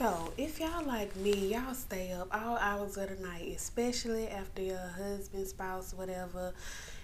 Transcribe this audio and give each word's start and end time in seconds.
So, 0.00 0.32
if 0.38 0.60
y'all 0.60 0.82
like 0.86 1.14
me, 1.16 1.52
y'all 1.52 1.74
stay 1.74 2.12
up 2.12 2.28
all 2.32 2.56
hours 2.56 2.96
of 2.96 3.10
the 3.10 3.22
night, 3.22 3.52
especially 3.54 4.28
after 4.28 4.62
your 4.62 4.78
husband, 4.78 5.46
spouse, 5.46 5.92
whatever, 5.92 6.54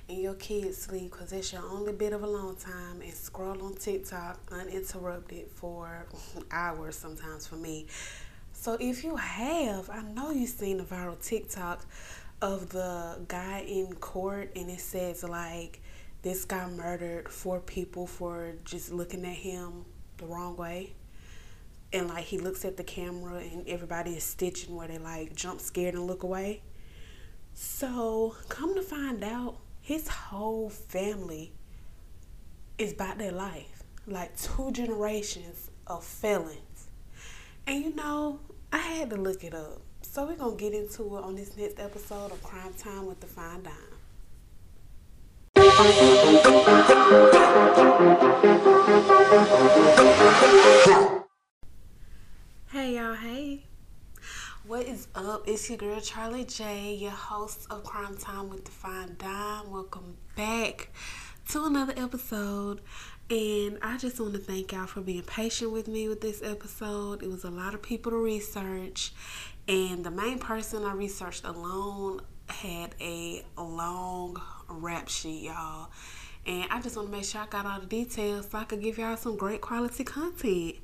and 0.08 0.16
your 0.16 0.32
kids 0.32 0.78
sleep, 0.78 1.10
because 1.12 1.30
it's 1.30 1.52
your 1.52 1.60
only 1.60 1.92
bit 1.92 2.14
of 2.14 2.22
alone 2.22 2.56
time, 2.56 3.02
and 3.02 3.12
scroll 3.12 3.62
on 3.62 3.74
TikTok 3.74 4.40
uninterrupted 4.50 5.50
for 5.50 6.06
hours 6.50 6.96
sometimes 6.96 7.46
for 7.46 7.56
me. 7.56 7.86
So, 8.54 8.78
if 8.80 9.04
you 9.04 9.16
have, 9.16 9.90
I 9.90 10.00
know 10.00 10.30
you've 10.30 10.48
seen 10.48 10.78
the 10.78 10.84
viral 10.84 11.22
TikTok 11.22 11.84
of 12.40 12.70
the 12.70 13.18
guy 13.28 13.66
in 13.68 13.92
court, 13.96 14.52
and 14.56 14.70
it 14.70 14.80
says, 14.80 15.22
like, 15.22 15.82
this 16.22 16.46
guy 16.46 16.66
murdered 16.70 17.28
four 17.28 17.60
people 17.60 18.06
for 18.06 18.54
just 18.64 18.90
looking 18.90 19.26
at 19.26 19.36
him 19.36 19.84
the 20.16 20.24
wrong 20.24 20.56
way 20.56 20.94
and 21.96 22.08
like 22.08 22.24
he 22.24 22.36
looks 22.36 22.64
at 22.66 22.76
the 22.76 22.84
camera 22.84 23.36
and 23.38 23.66
everybody 23.66 24.10
is 24.12 24.22
stitching 24.22 24.76
where 24.76 24.86
they 24.86 24.98
like 24.98 25.34
jump 25.34 25.60
scared 25.60 25.94
and 25.94 26.06
look 26.06 26.22
away. 26.22 26.60
So 27.54 28.36
come 28.50 28.74
to 28.74 28.82
find 28.82 29.24
out, 29.24 29.56
his 29.80 30.06
whole 30.08 30.68
family 30.68 31.54
is 32.76 32.92
about 32.92 33.16
their 33.16 33.32
life. 33.32 33.82
Like 34.06 34.36
two 34.36 34.72
generations 34.72 35.70
of 35.86 36.04
felons. 36.04 36.88
And 37.66 37.82
you 37.82 37.94
know, 37.94 38.40
I 38.70 38.78
had 38.78 39.08
to 39.10 39.16
look 39.16 39.42
it 39.42 39.54
up. 39.54 39.80
So 40.02 40.26
we're 40.26 40.36
gonna 40.36 40.54
get 40.56 40.74
into 40.74 41.16
it 41.16 41.24
on 41.24 41.34
this 41.34 41.56
next 41.56 41.80
episode 41.80 42.30
of 42.30 42.42
Crime 42.42 42.74
Time 42.74 43.06
with 43.06 43.20
the 43.20 43.26
Fine 43.26 43.62
Dime. 43.62 43.72
Hey 52.76 52.96
y'all, 52.96 53.14
hey. 53.14 53.64
What 54.66 54.84
is 54.84 55.08
up? 55.14 55.48
It's 55.48 55.66
your 55.70 55.78
girl 55.78 55.98
Charlie 55.98 56.44
J, 56.44 56.92
your 56.92 57.10
host 57.10 57.66
of 57.70 57.84
Crime 57.84 58.18
Time 58.18 58.50
with 58.50 58.66
the 58.66 58.70
Fine 58.70 59.16
Dime. 59.16 59.70
Welcome 59.70 60.18
back 60.36 60.90
to 61.48 61.64
another 61.64 61.94
episode. 61.96 62.82
And 63.30 63.78
I 63.80 63.96
just 63.96 64.20
want 64.20 64.34
to 64.34 64.38
thank 64.38 64.72
y'all 64.72 64.86
for 64.86 65.00
being 65.00 65.22
patient 65.22 65.72
with 65.72 65.88
me 65.88 66.06
with 66.06 66.20
this 66.20 66.42
episode. 66.42 67.22
It 67.22 67.30
was 67.30 67.44
a 67.44 67.50
lot 67.50 67.72
of 67.72 67.80
people 67.80 68.12
to 68.12 68.18
research, 68.18 69.14
and 69.66 70.04
the 70.04 70.10
main 70.10 70.38
person 70.38 70.84
I 70.84 70.92
researched 70.92 71.46
alone 71.46 72.20
had 72.50 72.94
a 73.00 73.42
long 73.56 74.36
rap 74.68 75.08
sheet, 75.08 75.44
y'all. 75.44 75.88
And 76.44 76.66
I 76.70 76.82
just 76.82 76.94
want 76.94 77.08
to 77.08 77.16
make 77.16 77.24
sure 77.24 77.40
I 77.40 77.46
got 77.46 77.64
all 77.64 77.80
the 77.80 77.86
details 77.86 78.50
so 78.50 78.58
I 78.58 78.64
could 78.64 78.82
give 78.82 78.98
y'all 78.98 79.16
some 79.16 79.38
great 79.38 79.62
quality 79.62 80.04
content. 80.04 80.74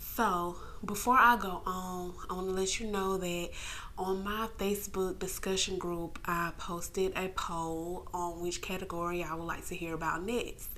So, 0.00 0.56
before 0.84 1.16
I 1.18 1.36
go 1.36 1.62
on, 1.64 2.14
I 2.28 2.34
want 2.34 2.48
to 2.48 2.54
let 2.54 2.80
you 2.80 2.88
know 2.88 3.16
that 3.16 3.50
on 3.96 4.24
my 4.24 4.48
Facebook 4.58 5.18
discussion 5.18 5.78
group, 5.78 6.18
I 6.24 6.52
posted 6.58 7.16
a 7.16 7.28
poll 7.28 8.08
on 8.12 8.40
which 8.40 8.60
category 8.60 9.22
I 9.22 9.34
would 9.34 9.44
like 9.44 9.66
to 9.66 9.76
hear 9.76 9.94
about 9.94 10.24
next. 10.24 10.70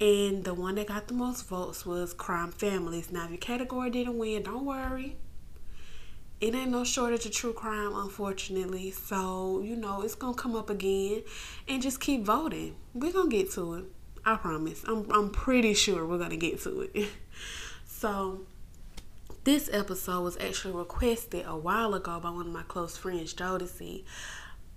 And 0.00 0.44
the 0.44 0.52
one 0.52 0.74
that 0.74 0.88
got 0.88 1.08
the 1.08 1.14
most 1.14 1.48
votes 1.48 1.86
was 1.86 2.12
crime 2.12 2.50
families. 2.50 3.10
Now, 3.10 3.24
if 3.24 3.30
your 3.30 3.38
category 3.38 3.90
didn't 3.90 4.18
win, 4.18 4.42
don't 4.42 4.64
worry. 4.64 5.16
It 6.38 6.54
ain't 6.54 6.70
no 6.70 6.84
shortage 6.84 7.24
of 7.24 7.32
true 7.32 7.54
crime, 7.54 7.92
unfortunately. 7.94 8.90
So, 8.90 9.62
you 9.64 9.74
know, 9.74 10.02
it's 10.02 10.14
going 10.14 10.34
to 10.34 10.40
come 10.40 10.54
up 10.54 10.68
again. 10.68 11.22
And 11.66 11.80
just 11.80 12.00
keep 12.00 12.24
voting. 12.24 12.76
We're 12.92 13.12
going 13.12 13.30
to 13.30 13.36
get 13.36 13.52
to 13.52 13.74
it. 13.74 13.84
I 14.24 14.36
promise. 14.36 14.82
I'm, 14.86 15.10
I'm 15.10 15.30
pretty 15.30 15.72
sure 15.72 16.04
we're 16.04 16.18
going 16.18 16.30
to 16.30 16.36
get 16.36 16.60
to 16.62 16.90
it. 16.92 17.08
so, 17.86 18.40
this 19.46 19.70
episode 19.72 20.22
was 20.22 20.36
actually 20.40 20.74
requested 20.74 21.44
a 21.46 21.56
while 21.56 21.94
ago 21.94 22.18
by 22.18 22.28
one 22.28 22.48
of 22.48 22.52
my 22.52 22.64
close 22.64 22.96
friends, 22.96 23.32
Jodeci. 23.32 24.02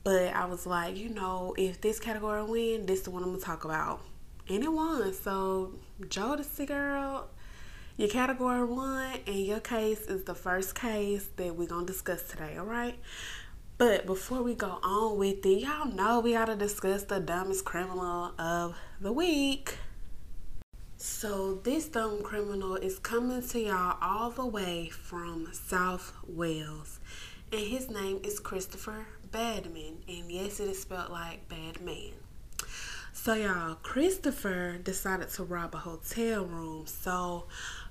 But 0.03 0.31
I 0.35 0.45
was 0.45 0.67
like, 0.67 0.95
you 0.95 1.09
know, 1.09 1.55
if 1.57 1.81
this 1.81 1.99
category 1.99 2.43
win, 2.43 2.85
this 2.85 2.99
is 2.99 3.05
the 3.05 3.09
one 3.09 3.23
I'm 3.23 3.31
gonna 3.31 3.41
talk 3.41 3.65
about. 3.65 4.01
And 4.47 4.63
it 4.63 4.71
won. 4.71 5.11
So 5.11 5.73
Jodeci 6.01 6.67
girl, 6.67 7.29
your 7.97 8.09
category 8.09 8.63
won 8.63 9.17
and 9.25 9.37
your 9.37 9.59
case 9.59 10.01
is 10.01 10.25
the 10.25 10.35
first 10.35 10.75
case 10.75 11.27
that 11.37 11.55
we're 11.55 11.67
gonna 11.67 11.87
discuss 11.87 12.21
today, 12.21 12.59
alright? 12.59 12.99
But 13.79 14.05
before 14.05 14.43
we 14.43 14.53
go 14.53 14.77
on 14.83 15.17
with 15.17 15.43
it, 15.47 15.61
y'all 15.61 15.91
know 15.91 16.19
we 16.19 16.33
gotta 16.33 16.55
discuss 16.55 17.05
the 17.05 17.19
dumbest 17.19 17.65
criminal 17.65 18.33
of 18.37 18.77
the 19.01 19.11
week. 19.11 19.79
So 21.01 21.55
this 21.63 21.87
dumb 21.87 22.23
criminal 22.23 22.75
is 22.75 22.99
coming 22.99 23.41
to 23.41 23.59
y'all 23.61 23.95
all 24.01 24.31
the 24.31 24.45
way 24.45 24.89
from 24.89 25.47
South 25.53 26.11
Wales. 26.27 26.99
And 27.53 27.61
his 27.61 27.89
name 27.89 28.19
is 28.21 28.37
Christopher 28.37 29.07
Badman. 29.31 29.99
And 30.09 30.29
yes, 30.29 30.59
it 30.59 30.67
is 30.67 30.81
spelled 30.81 31.09
like 31.09 31.47
bad 31.47 31.79
man. 31.79 32.11
So 33.13 33.33
y'all, 33.33 33.75
Christopher 33.75 34.77
decided 34.77 35.29
to 35.29 35.45
rob 35.45 35.73
a 35.73 35.77
hotel 35.77 36.43
room. 36.43 36.85
So 36.85 37.45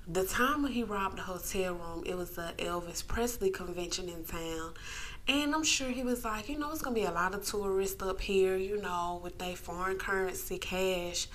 the 0.07 0.23
time 0.23 0.61
when 0.61 0.71
he 0.71 0.83
robbed 0.83 1.17
the 1.17 1.23
hotel 1.23 1.73
room, 1.73 2.03
it 2.05 2.15
was 2.15 2.29
the 2.35 2.53
Elvis 2.59 3.05
Presley 3.05 3.49
convention 3.49 4.07
in 4.07 4.23
town. 4.23 4.75
And 5.27 5.55
I'm 5.55 5.63
sure 5.63 5.89
he 5.89 6.03
was 6.03 6.23
like, 6.23 6.47
you 6.47 6.59
know, 6.59 6.69
it's 6.69 6.83
gonna 6.83 6.93
be 6.93 7.05
a 7.05 7.11
lot 7.11 7.33
of 7.33 7.43
tourists 7.43 8.03
up 8.03 8.21
here, 8.21 8.55
you 8.55 8.79
know, 8.79 9.19
with 9.23 9.39
their 9.39 9.55
foreign 9.55 9.97
currency 9.97 10.59
cash 10.59 11.27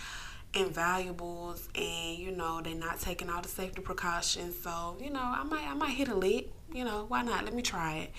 and 0.57 0.71
valuables 0.71 1.69
and 1.75 2.19
you 2.19 2.31
know 2.31 2.61
they're 2.63 2.75
not 2.75 3.01
taking 3.01 3.29
all 3.29 3.43
the 3.43 3.49
safety 3.49 3.83
precautions. 3.83 4.57
So 4.63 4.97
you 5.01 5.11
know 5.11 5.23
i 5.23 5.43
might 5.45 5.67
i 5.69 5.75
might 5.75 5.91
hit 5.91 6.09
a 6.09 6.15
lick 6.15 6.53
you 6.73 6.85
know 6.85 7.05
why 7.09 7.23
not? 7.23 7.45
Let 7.45 7.55
me 7.55 7.63
try 7.63 7.97
it. 7.97 8.13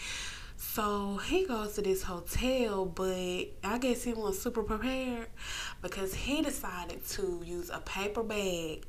So 0.57 1.17
he 1.17 1.45
goes 1.45 1.73
to 1.73 1.81
this 1.81 2.03
hotel 2.03 2.85
but 2.85 3.47
i 3.63 3.77
guess 3.79 4.03
he 4.03 4.13
wasn't 4.13 4.35
super 4.43 4.63
prepared 4.63 5.27
because 5.81 6.13
he 6.13 6.41
decided 6.41 7.05
to 7.09 7.41
use 7.45 7.69
a 7.69 7.79
paper 7.79 8.23
bag 8.23 8.85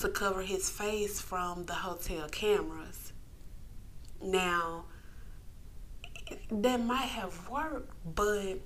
to 0.00 0.08
cover 0.08 0.42
his 0.42 0.68
face 0.68 1.20
from 1.20 1.64
the 1.64 1.72
hotel 1.72 2.28
cameras. 2.28 3.12
Now 4.22 4.84
that 6.50 6.80
might 6.80 7.08
have 7.08 7.48
worked 7.48 7.92
but 8.14 8.58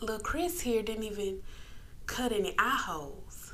little 0.00 0.18
chris 0.20 0.60
here 0.60 0.82
didn't 0.82 1.04
even 1.04 1.42
cut 2.08 2.32
any 2.32 2.54
eye 2.58 2.82
holes 2.84 3.52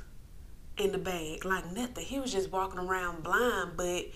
in 0.78 0.92
the 0.92 0.98
bag, 0.98 1.44
like 1.44 1.70
nothing. 1.72 2.04
He 2.04 2.18
was 2.18 2.32
just 2.32 2.50
walking 2.50 2.78
around 2.78 3.22
blind, 3.22 3.72
but 3.76 4.06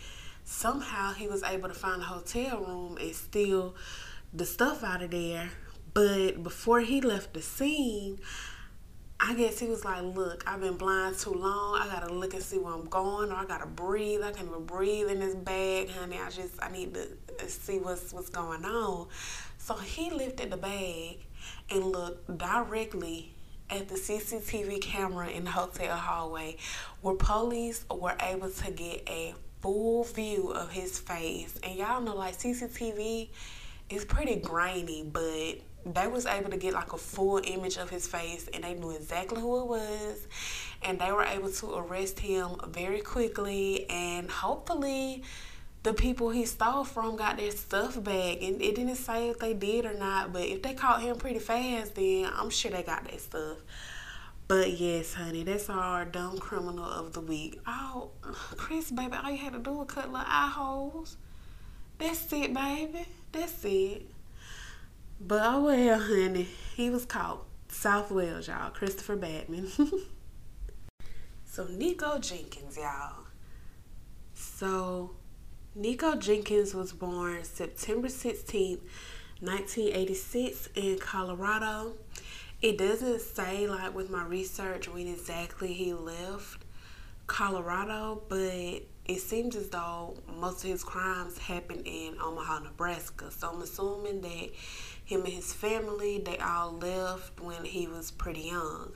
somehow 0.44 1.12
he 1.12 1.28
was 1.28 1.42
able 1.42 1.68
to 1.68 1.74
find 1.74 2.00
a 2.00 2.04
hotel 2.06 2.60
room 2.60 2.96
and 2.98 3.14
steal 3.14 3.74
the 4.32 4.46
stuff 4.46 4.82
out 4.82 5.02
of 5.02 5.10
there. 5.10 5.50
But 5.92 6.42
before 6.42 6.80
he 6.80 7.00
left 7.00 7.34
the 7.34 7.42
scene, 7.42 8.20
I 9.20 9.34
guess 9.34 9.58
he 9.58 9.66
was 9.66 9.84
like, 9.84 10.02
Look, 10.02 10.44
I've 10.46 10.60
been 10.60 10.76
blind 10.76 11.18
too 11.18 11.32
long. 11.32 11.80
I 11.80 11.88
gotta 11.88 12.12
look 12.12 12.34
and 12.34 12.42
see 12.42 12.58
where 12.58 12.72
I'm 12.72 12.86
going, 12.86 13.32
or 13.32 13.34
I 13.34 13.44
gotta 13.44 13.66
breathe. 13.66 14.22
I 14.22 14.30
can't 14.30 14.48
even 14.48 14.64
breathe 14.64 15.08
in 15.08 15.18
this 15.18 15.34
bag, 15.34 15.90
honey. 15.90 16.18
I 16.18 16.30
just 16.30 16.54
I 16.62 16.70
need 16.70 16.94
to 16.94 17.02
uh, 17.02 17.46
see 17.46 17.78
what's 17.78 18.12
what's 18.12 18.30
going 18.30 18.64
on. 18.64 19.08
So 19.58 19.74
he 19.74 20.10
lifted 20.10 20.52
the 20.52 20.56
bag 20.56 21.26
and 21.68 21.86
looked 21.86 22.38
directly 22.38 23.34
at 23.70 23.88
the 23.88 23.94
CCTV 23.94 24.80
camera 24.80 25.28
in 25.28 25.44
the 25.44 25.50
hotel 25.50 25.96
hallway 25.96 26.56
where 27.02 27.14
police 27.14 27.84
were 27.90 28.16
able 28.20 28.50
to 28.50 28.70
get 28.70 29.08
a 29.08 29.34
full 29.60 30.04
view 30.04 30.50
of 30.50 30.70
his 30.70 30.98
face. 30.98 31.58
And 31.62 31.76
y'all 31.76 32.00
know 32.00 32.16
like 32.16 32.38
CCTV 32.38 33.28
is 33.90 34.04
pretty 34.04 34.36
grainy, 34.36 35.02
but 35.02 35.60
they 35.94 36.06
was 36.06 36.26
able 36.26 36.50
to 36.50 36.56
get 36.56 36.74
like 36.74 36.92
a 36.92 36.98
full 36.98 37.40
image 37.44 37.76
of 37.76 37.90
his 37.90 38.06
face 38.06 38.48
and 38.52 38.64
they 38.64 38.74
knew 38.74 38.90
exactly 38.90 39.40
who 39.40 39.60
it 39.60 39.66
was 39.66 40.26
and 40.82 40.98
they 40.98 41.12
were 41.12 41.24
able 41.24 41.50
to 41.50 41.74
arrest 41.76 42.18
him 42.18 42.50
very 42.68 43.00
quickly 43.00 43.88
and 43.88 44.30
hopefully 44.30 45.22
the 45.88 45.94
people 45.94 46.28
he 46.28 46.44
stole 46.44 46.84
from 46.84 47.16
got 47.16 47.38
their 47.38 47.50
stuff 47.50 48.02
back. 48.04 48.42
And 48.42 48.60
it 48.60 48.74
didn't 48.74 48.96
say 48.96 49.30
if 49.30 49.38
they 49.38 49.54
did 49.54 49.86
or 49.86 49.94
not, 49.94 50.34
but 50.34 50.42
if 50.42 50.60
they 50.60 50.74
caught 50.74 51.00
him 51.00 51.16
pretty 51.16 51.38
fast, 51.38 51.94
then 51.94 52.30
I'm 52.36 52.50
sure 52.50 52.70
they 52.70 52.82
got 52.82 53.08
their 53.08 53.18
stuff. 53.18 53.56
But 54.48 54.72
yes, 54.72 55.14
honey, 55.14 55.44
that's 55.44 55.70
our 55.70 56.04
dumb 56.04 56.38
criminal 56.38 56.84
of 56.84 57.14
the 57.14 57.22
week. 57.22 57.58
Oh, 57.66 58.10
Chris, 58.58 58.90
baby, 58.90 59.14
all 59.16 59.30
you 59.30 59.38
had 59.38 59.54
to 59.54 59.60
do 59.60 59.72
was 59.72 59.88
cut 59.88 60.12
little 60.12 60.26
eye 60.28 60.52
holes. 60.54 61.16
That's 61.96 62.30
it, 62.34 62.52
baby. 62.52 63.06
That's 63.32 63.64
it. 63.64 64.10
But 65.18 65.40
oh 65.42 65.64
well, 65.64 66.00
honey, 66.00 66.48
he 66.76 66.90
was 66.90 67.06
caught. 67.06 67.44
South 67.70 68.10
Wales, 68.10 68.46
y'all. 68.46 68.70
Christopher 68.70 69.16
Badman. 69.16 69.70
so 71.46 71.66
Nikko 71.66 72.18
Jenkins, 72.18 72.76
y'all. 72.76 73.24
So 74.34 75.17
Nikko 75.74 76.16
Jenkins 76.16 76.74
was 76.74 76.92
born 76.92 77.44
September 77.44 78.08
16, 78.08 78.78
1986 79.40 80.68
in 80.74 80.98
Colorado. 80.98 81.94
It 82.60 82.78
doesn't 82.78 83.20
say 83.20 83.68
like 83.68 83.94
with 83.94 84.10
my 84.10 84.24
research 84.24 84.88
when 84.88 85.06
exactly 85.06 85.72
he 85.72 85.92
left 85.92 86.64
Colorado, 87.26 88.22
but 88.28 88.82
it 89.04 89.20
seems 89.20 89.54
as 89.54 89.68
though 89.68 90.16
most 90.40 90.64
of 90.64 90.70
his 90.70 90.82
crimes 90.82 91.38
happened 91.38 91.82
in 91.84 92.16
Omaha, 92.20 92.60
Nebraska. 92.60 93.30
So 93.30 93.50
I'm 93.50 93.62
assuming 93.62 94.22
that 94.22 94.50
him 95.04 95.24
and 95.24 95.32
his 95.32 95.52
family 95.52 96.18
they 96.18 96.38
all 96.38 96.72
left 96.72 97.40
when 97.40 97.64
he 97.64 97.86
was 97.86 98.10
pretty 98.10 98.42
young. 98.42 98.92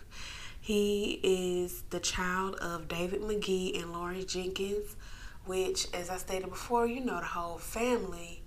He 0.60 1.20
is 1.22 1.82
the 1.90 2.00
child 2.00 2.54
of 2.56 2.88
David 2.88 3.20
McGee 3.20 3.80
and 3.80 3.92
Lori 3.92 4.24
Jenkins, 4.24 4.96
which, 5.44 5.86
as 5.92 6.10
I 6.10 6.16
stated 6.16 6.50
before, 6.50 6.86
you 6.86 7.00
know 7.00 7.18
the 7.18 7.26
whole 7.26 7.58
family 7.58 8.42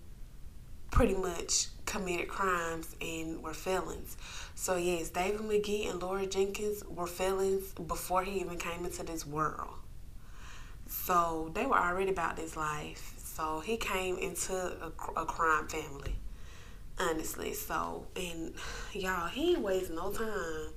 pretty 0.91 1.15
much 1.15 1.67
committed 1.85 2.27
crimes 2.27 2.95
and 3.01 3.43
were 3.43 3.53
felons. 3.53 4.15
So 4.55 4.77
yes, 4.77 5.09
David 5.09 5.41
McGee 5.41 5.89
and 5.89 6.01
Laura 6.01 6.25
Jenkins 6.25 6.83
were 6.85 7.07
felons 7.07 7.73
before 7.73 8.23
he 8.23 8.39
even 8.39 8.57
came 8.57 8.85
into 8.85 9.03
this 9.03 9.25
world. 9.25 9.69
So 10.87 11.51
they 11.53 11.65
were 11.65 11.77
already 11.77 12.11
about 12.11 12.37
this 12.37 12.55
life. 12.55 13.13
So 13.17 13.59
he 13.59 13.75
came 13.75 14.17
into 14.17 14.53
a, 14.53 14.91
a 15.17 15.25
crime 15.25 15.67
family, 15.67 16.15
honestly. 16.97 17.53
So, 17.53 18.07
and 18.15 18.53
y'all, 18.93 19.27
he 19.27 19.51
ain't 19.51 19.61
waste 19.61 19.91
no 19.91 20.11
time 20.11 20.69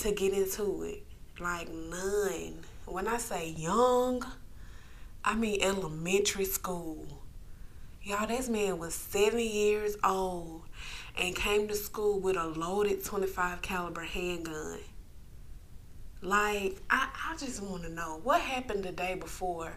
to 0.00 0.12
get 0.12 0.32
into 0.32 0.82
it. 0.84 1.04
Like 1.38 1.70
none. 1.70 2.60
When 2.86 3.06
I 3.06 3.18
say 3.18 3.50
young, 3.50 4.24
I 5.24 5.34
mean 5.34 5.62
elementary 5.62 6.46
school. 6.46 7.06
Y'all, 8.02 8.26
this 8.26 8.48
man 8.48 8.78
was 8.78 8.94
seven 8.94 9.40
years 9.40 9.96
old 10.02 10.62
and 11.18 11.36
came 11.36 11.68
to 11.68 11.74
school 11.74 12.18
with 12.18 12.36
a 12.36 12.46
loaded 12.46 13.04
25 13.04 13.60
caliber 13.60 14.02
handgun. 14.02 14.78
Like, 16.22 16.78
I, 16.88 17.08
I 17.28 17.36
just 17.36 17.62
want 17.62 17.82
to 17.82 17.90
know 17.90 18.20
what 18.22 18.40
happened 18.40 18.84
the 18.84 18.92
day 18.92 19.14
before 19.14 19.72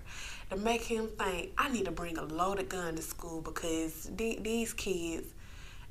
to 0.49 0.55
make 0.57 0.81
him 0.81 1.07
think 1.07 1.51
I 1.57 1.69
need 1.69 1.85
to 1.85 1.91
bring 1.91 2.17
a 2.17 2.23
loaded 2.23 2.69
gun 2.69 2.95
to 2.95 3.01
school 3.01 3.41
because 3.41 4.09
th- 4.17 4.43
these 4.43 4.71
kids 4.71 5.33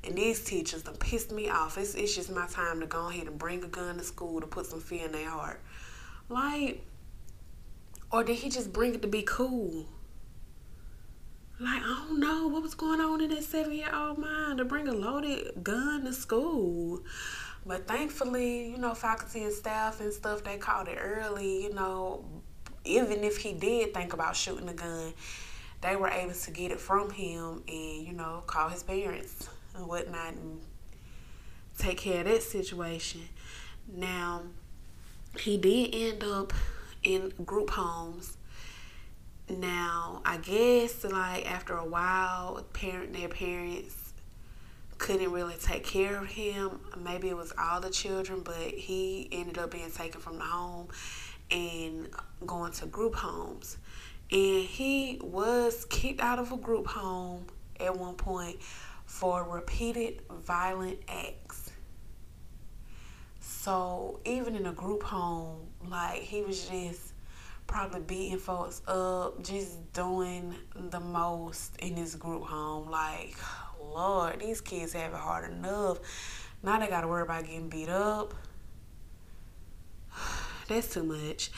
and 0.03 0.15
these 0.15 0.43
teachers 0.43 0.83
done 0.83 0.95
pissed 0.95 1.31
me 1.31 1.49
off. 1.49 1.77
It's, 1.77 1.93
it's 1.93 2.15
just 2.15 2.31
my 2.31 2.47
time 2.47 2.79
to 2.79 2.87
go 2.87 3.09
ahead 3.09 3.27
and 3.27 3.37
bring 3.37 3.63
a 3.63 3.67
gun 3.67 3.97
to 3.97 4.03
school 4.03 4.41
to 4.41 4.47
put 4.47 4.65
some 4.65 4.81
fear 4.81 5.05
in 5.05 5.11
their 5.11 5.29
heart. 5.29 5.61
Like, 6.29 6.83
or 8.13 8.23
did 8.23 8.35
he 8.35 8.49
just 8.49 8.71
bring 8.71 8.93
it 8.93 9.01
to 9.01 9.07
be 9.07 9.23
cool? 9.23 9.87
Like, 11.59 11.81
I 11.81 12.05
don't 12.07 12.19
know 12.19 12.47
what 12.47 12.61
was 12.61 12.75
going 12.75 13.01
on 13.01 13.21
in 13.21 13.31
that 13.31 13.43
seven 13.43 13.73
year 13.73 13.89
old 13.93 14.19
mind 14.19 14.59
to 14.59 14.65
bring 14.65 14.87
a 14.87 14.93
loaded 14.93 15.63
gun 15.63 16.05
to 16.05 16.13
school. 16.13 17.01
But 17.65 17.87
thankfully, 17.87 18.69
you 18.69 18.77
know, 18.77 18.93
faculty 18.93 19.43
and 19.43 19.51
staff 19.51 19.99
and 19.99 20.13
stuff, 20.13 20.43
they 20.43 20.57
caught 20.57 20.87
it 20.87 20.99
early, 21.01 21.63
you 21.63 21.73
know. 21.73 22.23
Even 22.85 23.23
if 23.23 23.37
he 23.37 23.53
did 23.53 23.93
think 23.93 24.13
about 24.13 24.35
shooting 24.35 24.69
a 24.69 24.73
gun, 24.73 25.13
they 25.81 25.95
were 25.95 26.09
able 26.09 26.33
to 26.33 26.51
get 26.51 26.71
it 26.71 26.79
from 26.79 27.09
him 27.09 27.63
and, 27.67 28.05
you 28.05 28.13
know, 28.13 28.43
call 28.45 28.69
his 28.69 28.83
parents 28.83 29.49
and 29.75 29.87
whatnot 29.87 30.33
and 30.33 30.59
take 31.79 31.97
care 31.97 32.19
of 32.19 32.25
that 32.25 32.43
situation. 32.43 33.21
Now, 33.87 34.43
he 35.39 35.57
did 35.57 35.95
end 35.95 36.23
up 36.23 36.53
in 37.03 37.33
group 37.45 37.69
homes. 37.69 38.37
Now, 39.49 40.21
I 40.25 40.37
guess 40.37 41.03
like 41.03 41.49
after 41.51 41.73
a 41.73 41.85
while, 41.85 42.65
parent 42.73 43.13
their 43.13 43.29
parents 43.29 44.13
couldn't 44.97 45.31
really 45.31 45.55
take 45.55 45.83
care 45.83 46.17
of 46.17 46.27
him. 46.27 46.79
Maybe 46.97 47.29
it 47.29 47.35
was 47.35 47.51
all 47.59 47.81
the 47.81 47.89
children, 47.89 48.41
but 48.41 48.55
he 48.55 49.27
ended 49.31 49.57
up 49.57 49.71
being 49.71 49.91
taken 49.91 50.21
from 50.21 50.37
the 50.37 50.45
home 50.45 50.87
and 51.51 52.09
going 52.45 52.71
to 52.73 52.85
group 52.85 53.15
homes. 53.15 53.77
And 54.31 54.63
he 54.63 55.19
was 55.21 55.85
kicked 55.85 56.21
out 56.21 56.39
of 56.39 56.51
a 56.51 56.57
group 56.57 56.87
home 56.87 57.45
at 57.79 57.95
one 57.97 58.15
point 58.15 58.57
for 59.05 59.43
repeated 59.43 60.21
violent 60.31 60.99
acts. 61.07 61.62
So 63.63 64.19
even 64.25 64.57
in 64.57 64.65
a 64.65 64.73
group 64.73 65.03
home, 65.03 65.69
like 65.87 66.19
he 66.19 66.41
was 66.41 66.67
just 66.67 67.13
probably 67.65 68.01
beating 68.01 68.37
folks 68.37 68.81
up, 68.89 69.41
just 69.41 69.93
doing 69.93 70.53
the 70.75 70.99
most 70.99 71.77
in 71.77 71.95
this 71.95 72.15
group 72.15 72.43
home. 72.43 72.91
Like, 72.91 73.37
Lord, 73.81 74.41
these 74.41 74.59
kids 74.59 74.91
have 74.91 75.13
it 75.13 75.17
hard 75.17 75.49
enough. 75.49 75.99
Now 76.61 76.77
they 76.77 76.87
gotta 76.87 77.07
worry 77.07 77.21
about 77.21 77.45
getting 77.45 77.69
beat 77.69 77.87
up. 77.87 78.33
That's 80.67 80.93
too 80.93 81.03
much. 81.03 81.49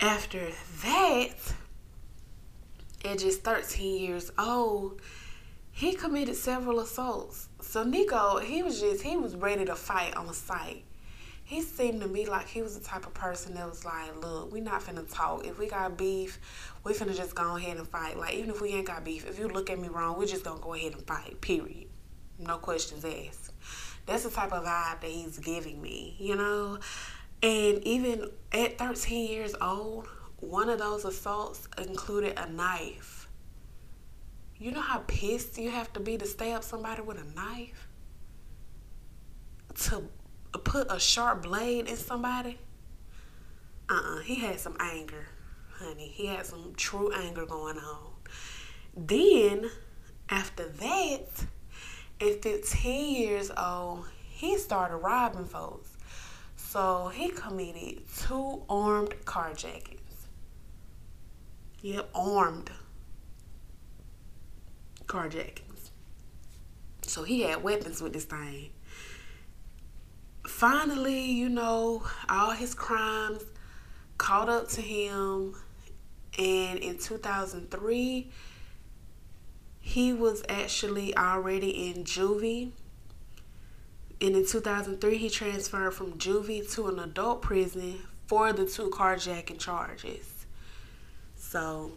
After 0.00 0.48
that, 0.82 1.36
at 3.04 3.18
just 3.20 3.44
13 3.44 4.02
years 4.02 4.32
old, 4.36 5.00
he 5.70 5.94
committed 5.94 6.34
several 6.34 6.80
assaults. 6.80 7.50
So 7.72 7.84
Nikko, 7.84 8.36
he 8.36 8.62
was 8.62 8.82
just 8.82 9.02
he 9.02 9.16
was 9.16 9.34
ready 9.34 9.64
to 9.64 9.74
fight 9.74 10.14
on 10.14 10.30
sight. 10.34 10.84
He 11.42 11.62
seemed 11.62 12.02
to 12.02 12.06
me 12.06 12.26
like 12.26 12.46
he 12.46 12.60
was 12.60 12.78
the 12.78 12.84
type 12.84 13.06
of 13.06 13.14
person 13.14 13.54
that 13.54 13.66
was 13.66 13.82
like, 13.82 14.14
look, 14.20 14.52
we 14.52 14.60
not 14.60 14.82
finna 14.82 15.10
talk. 15.10 15.46
If 15.46 15.58
we 15.58 15.68
got 15.68 15.96
beef, 15.96 16.38
we 16.84 16.92
finna 16.92 17.16
just 17.16 17.34
go 17.34 17.56
ahead 17.56 17.78
and 17.78 17.88
fight. 17.88 18.18
Like 18.18 18.34
even 18.34 18.50
if 18.50 18.60
we 18.60 18.74
ain't 18.74 18.88
got 18.88 19.06
beef, 19.06 19.26
if 19.26 19.38
you 19.38 19.48
look 19.48 19.70
at 19.70 19.78
me 19.78 19.88
wrong, 19.88 20.18
we 20.18 20.26
just 20.26 20.44
gonna 20.44 20.60
go 20.60 20.74
ahead 20.74 20.92
and 20.92 21.06
fight. 21.06 21.40
Period. 21.40 21.86
No 22.38 22.58
questions 22.58 23.06
asked. 23.06 23.52
That's 24.04 24.24
the 24.24 24.30
type 24.30 24.52
of 24.52 24.64
vibe 24.64 25.00
that 25.00 25.10
he's 25.10 25.38
giving 25.38 25.80
me, 25.80 26.14
you 26.18 26.36
know? 26.36 26.78
And 27.42 27.82
even 27.84 28.28
at 28.52 28.76
13 28.76 29.30
years 29.30 29.54
old, 29.62 30.08
one 30.40 30.68
of 30.68 30.78
those 30.78 31.06
assaults 31.06 31.68
included 31.78 32.38
a 32.38 32.50
knife. 32.50 33.21
You 34.62 34.70
know 34.70 34.80
how 34.80 35.02
pissed 35.08 35.58
you 35.58 35.70
have 35.70 35.92
to 35.94 35.98
be 35.98 36.16
to 36.16 36.24
stab 36.24 36.62
somebody 36.62 37.02
with 37.02 37.18
a 37.18 37.24
knife? 37.34 37.88
To 39.86 40.04
put 40.52 40.86
a 40.88 41.00
sharp 41.00 41.42
blade 41.42 41.88
in 41.88 41.96
somebody? 41.96 42.60
Uh-uh. 43.90 44.20
He 44.20 44.36
had 44.36 44.60
some 44.60 44.76
anger 44.78 45.26
honey. 45.72 46.06
He 46.06 46.26
had 46.26 46.46
some 46.46 46.74
true 46.76 47.10
anger 47.12 47.44
going 47.44 47.76
on. 47.76 48.12
Then, 48.96 49.68
after 50.28 50.68
that, 50.68 51.26
at 52.20 52.42
15 52.42 53.16
years 53.16 53.50
old, 53.58 54.06
he 54.30 54.58
started 54.58 54.98
robbing 54.98 55.46
folks. 55.46 55.96
So 56.54 57.08
he 57.08 57.30
committed 57.30 58.02
two 58.16 58.62
armed 58.68 59.16
carjackings. 59.24 59.98
Yep, 61.80 62.10
armed 62.14 62.70
carjackings. 65.12 65.90
So 67.02 67.22
he 67.22 67.42
had 67.42 67.62
weapons 67.62 68.00
with 68.00 68.14
this 68.14 68.24
thing. 68.24 68.70
Finally, 70.46 71.30
you 71.30 71.48
know, 71.48 72.02
all 72.28 72.52
his 72.52 72.74
crimes 72.74 73.42
caught 74.18 74.48
up 74.48 74.68
to 74.68 74.80
him 74.80 75.54
and 76.38 76.78
in 76.78 76.96
2003 76.96 78.30
he 79.80 80.12
was 80.12 80.42
actually 80.48 81.14
already 81.16 81.90
in 81.90 82.04
juvie 82.04 82.70
and 84.20 84.36
in 84.36 84.46
2003 84.46 85.18
he 85.18 85.28
transferred 85.28 85.92
from 85.92 86.12
juvie 86.18 86.72
to 86.72 86.86
an 86.86 86.98
adult 87.00 87.42
prison 87.42 87.98
for 88.26 88.52
the 88.52 88.64
two 88.64 88.88
carjacking 88.90 89.58
charges 89.58 90.46
so 91.36 91.92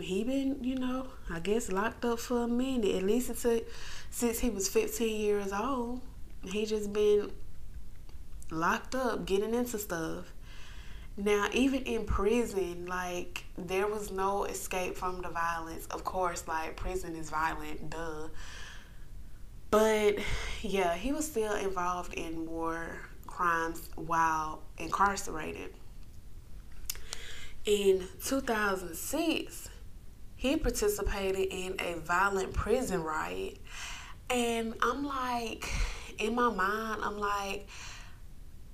he 0.00 0.24
been 0.24 0.62
you 0.62 0.74
know 0.74 1.06
i 1.30 1.40
guess 1.40 1.70
locked 1.70 2.04
up 2.04 2.18
for 2.18 2.44
a 2.44 2.48
minute 2.48 2.94
at 2.94 3.02
least 3.02 3.34
took 3.40 3.64
since 4.10 4.38
he 4.38 4.50
was 4.50 4.68
15 4.68 5.20
years 5.20 5.52
old 5.52 6.00
he 6.44 6.64
just 6.64 6.92
been 6.92 7.30
locked 8.50 8.94
up 8.94 9.26
getting 9.26 9.54
into 9.54 9.78
stuff 9.78 10.32
now, 11.20 11.48
even 11.52 11.82
in 11.82 12.04
prison, 12.04 12.86
like 12.86 13.42
there 13.56 13.88
was 13.88 14.12
no 14.12 14.44
escape 14.44 14.96
from 14.96 15.20
the 15.20 15.28
violence. 15.28 15.86
Of 15.86 16.04
course, 16.04 16.46
like 16.46 16.76
prison 16.76 17.16
is 17.16 17.28
violent, 17.28 17.90
duh. 17.90 18.28
But 19.72 20.18
yeah, 20.62 20.94
he 20.94 21.10
was 21.10 21.26
still 21.26 21.54
involved 21.54 22.14
in 22.14 22.46
more 22.46 23.00
crimes 23.26 23.90
while 23.96 24.62
incarcerated. 24.78 25.74
In 27.64 28.06
2006, 28.24 29.68
he 30.38 30.56
participated 30.56 31.48
in 31.50 31.74
a 31.80 31.98
violent 31.98 32.54
prison 32.54 33.02
riot. 33.02 33.58
And 34.30 34.74
I'm 34.80 35.04
like, 35.04 35.68
in 36.18 36.34
my 36.36 36.48
mind, 36.48 37.00
I'm 37.02 37.18
like, 37.18 37.66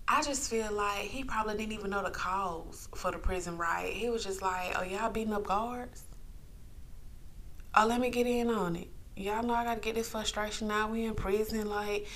I 0.07 0.23
just 0.23 0.51
feel 0.51 0.71
like 0.73 1.05
he 1.05 1.25
probably 1.25 1.57
didn't 1.57 1.73
even 1.73 1.91
know 1.91 2.03
the 2.03 2.11
cause 2.11 2.89
for 2.95 3.11
the 3.11 3.17
prison 3.17 3.57
riot. 3.57 3.95
He 3.95 4.11
was 4.11 4.23
just 4.23 4.43
like, 4.43 4.75
"Oh, 4.79 4.83
y'all 4.83 5.11
beating 5.11 5.33
up 5.33 5.47
guards? 5.47 6.03
Oh, 7.75 7.87
let 7.87 7.99
me 7.99 8.11
get 8.11 8.27
in 8.27 8.51
on 8.51 8.77
it. 8.77 8.89
Y'all 9.17 9.43
know 9.43 9.55
I 9.55 9.65
gotta 9.65 9.81
get 9.81 9.95
this 9.95 10.11
frustration 10.11 10.71
out. 10.71 10.91
We 10.91 11.07
in 11.07 11.15
prison, 11.15 11.71
like 11.71 12.07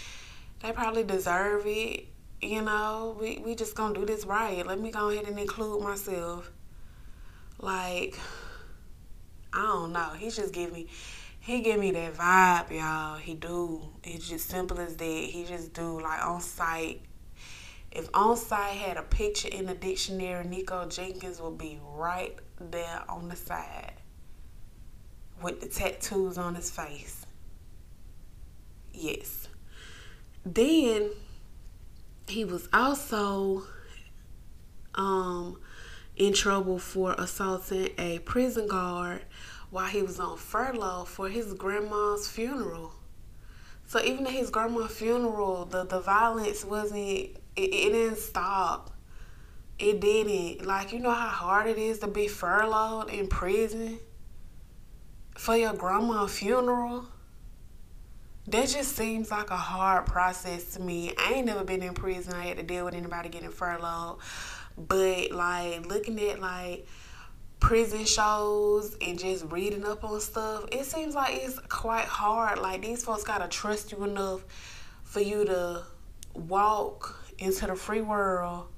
they 0.60 0.72
probably 0.72 1.04
deserve 1.04 1.62
it. 1.66 2.08
You 2.42 2.60
know, 2.60 3.16
we 3.18 3.40
we 3.42 3.54
just 3.54 3.74
gonna 3.74 3.94
do 3.94 4.04
this 4.04 4.26
riot. 4.26 4.66
Let 4.66 4.78
me 4.78 4.90
go 4.90 5.08
ahead 5.08 5.26
and 5.26 5.38
include 5.38 5.82
myself." 5.82 6.52
Like, 7.60 8.18
I 9.52 9.62
don't 9.62 9.92
know. 9.92 10.10
He 10.18 10.30
just 10.30 10.52
give 10.52 10.72
me 10.72 10.88
he 11.40 11.60
give 11.60 11.80
me 11.80 11.90
that 11.92 12.14
vibe, 12.14 12.70
y'all. 12.76 13.16
He 13.16 13.34
do. 13.34 13.82
It's 14.04 14.28
just 14.28 14.48
simple 14.50 14.78
as 14.80 14.96
that. 14.96 15.04
He 15.04 15.44
just 15.46 15.72
do 15.72 16.00
like 16.00 16.24
on 16.24 16.40
sight. 16.40 17.00
If 17.90 18.08
on 18.12 18.36
sight 18.36 18.76
had 18.76 18.98
a 18.98 19.02
picture 19.02 19.48
in 19.48 19.66
the 19.66 19.74
dictionary, 19.74 20.46
Nikko 20.46 20.88
Jenkins 20.88 21.40
would 21.40 21.56
be 21.56 21.80
right 21.94 22.36
there 22.60 23.02
on 23.08 23.28
the 23.28 23.36
side 23.36 23.94
with 25.42 25.60
the 25.60 25.68
tattoos 25.68 26.36
on 26.36 26.54
his 26.54 26.70
face. 26.70 27.24
Yes. 28.92 29.48
Then 30.44 31.10
he 32.26 32.44
was 32.44 32.68
also 32.72 33.64
um 34.94 35.58
in 36.18 36.32
trouble 36.32 36.78
for 36.78 37.14
assaulting 37.16 37.90
a 37.96 38.18
prison 38.20 38.66
guard 38.66 39.22
while 39.70 39.86
he 39.86 40.02
was 40.02 40.18
on 40.18 40.36
furlough 40.36 41.04
for 41.04 41.28
his 41.28 41.54
grandma's 41.54 42.28
funeral. 42.28 42.92
So 43.86 44.02
even 44.02 44.26
at 44.26 44.32
his 44.32 44.50
grandma's 44.50 44.92
funeral, 44.92 45.64
the, 45.64 45.84
the 45.84 46.00
violence 46.00 46.64
wasn't, 46.64 47.00
it, 47.00 47.40
it 47.56 47.92
didn't 47.92 48.18
stop. 48.18 48.90
It 49.78 50.00
didn't. 50.00 50.66
Like, 50.66 50.92
you 50.92 50.98
know 50.98 51.12
how 51.12 51.28
hard 51.28 51.68
it 51.68 51.78
is 51.78 52.00
to 52.00 52.08
be 52.08 52.26
furloughed 52.26 53.10
in 53.10 53.28
prison 53.28 54.00
for 55.36 55.56
your 55.56 55.72
grandma's 55.72 56.36
funeral? 56.36 57.06
That 58.48 58.68
just 58.68 58.96
seems 58.96 59.30
like 59.30 59.50
a 59.50 59.56
hard 59.56 60.06
process 60.06 60.74
to 60.74 60.80
me. 60.80 61.12
I 61.18 61.34
ain't 61.34 61.46
never 61.46 61.64
been 61.64 61.82
in 61.82 61.94
prison. 61.94 62.32
I 62.32 62.46
had 62.46 62.56
to 62.56 62.62
deal 62.62 62.86
with 62.86 62.94
anybody 62.94 63.28
getting 63.28 63.50
furloughed. 63.50 64.18
But, 64.78 65.32
like, 65.32 65.86
looking 65.86 66.20
at, 66.20 66.40
like, 66.40 66.86
prison 67.60 68.04
shows 68.04 68.96
and 69.00 69.18
just 69.18 69.44
reading 69.46 69.84
up 69.84 70.04
on 70.04 70.20
stuff, 70.20 70.64
it 70.72 70.84
seems 70.84 71.14
like 71.14 71.34
it's 71.34 71.58
quite 71.68 72.04
hard. 72.04 72.58
Like 72.58 72.82
these 72.82 73.04
folks 73.04 73.24
gotta 73.24 73.48
trust 73.48 73.92
you 73.92 74.04
enough 74.04 74.44
for 75.02 75.20
you 75.20 75.44
to 75.44 75.82
walk 76.34 77.32
into 77.38 77.66
the 77.66 77.74
free 77.74 78.00
world 78.00 78.68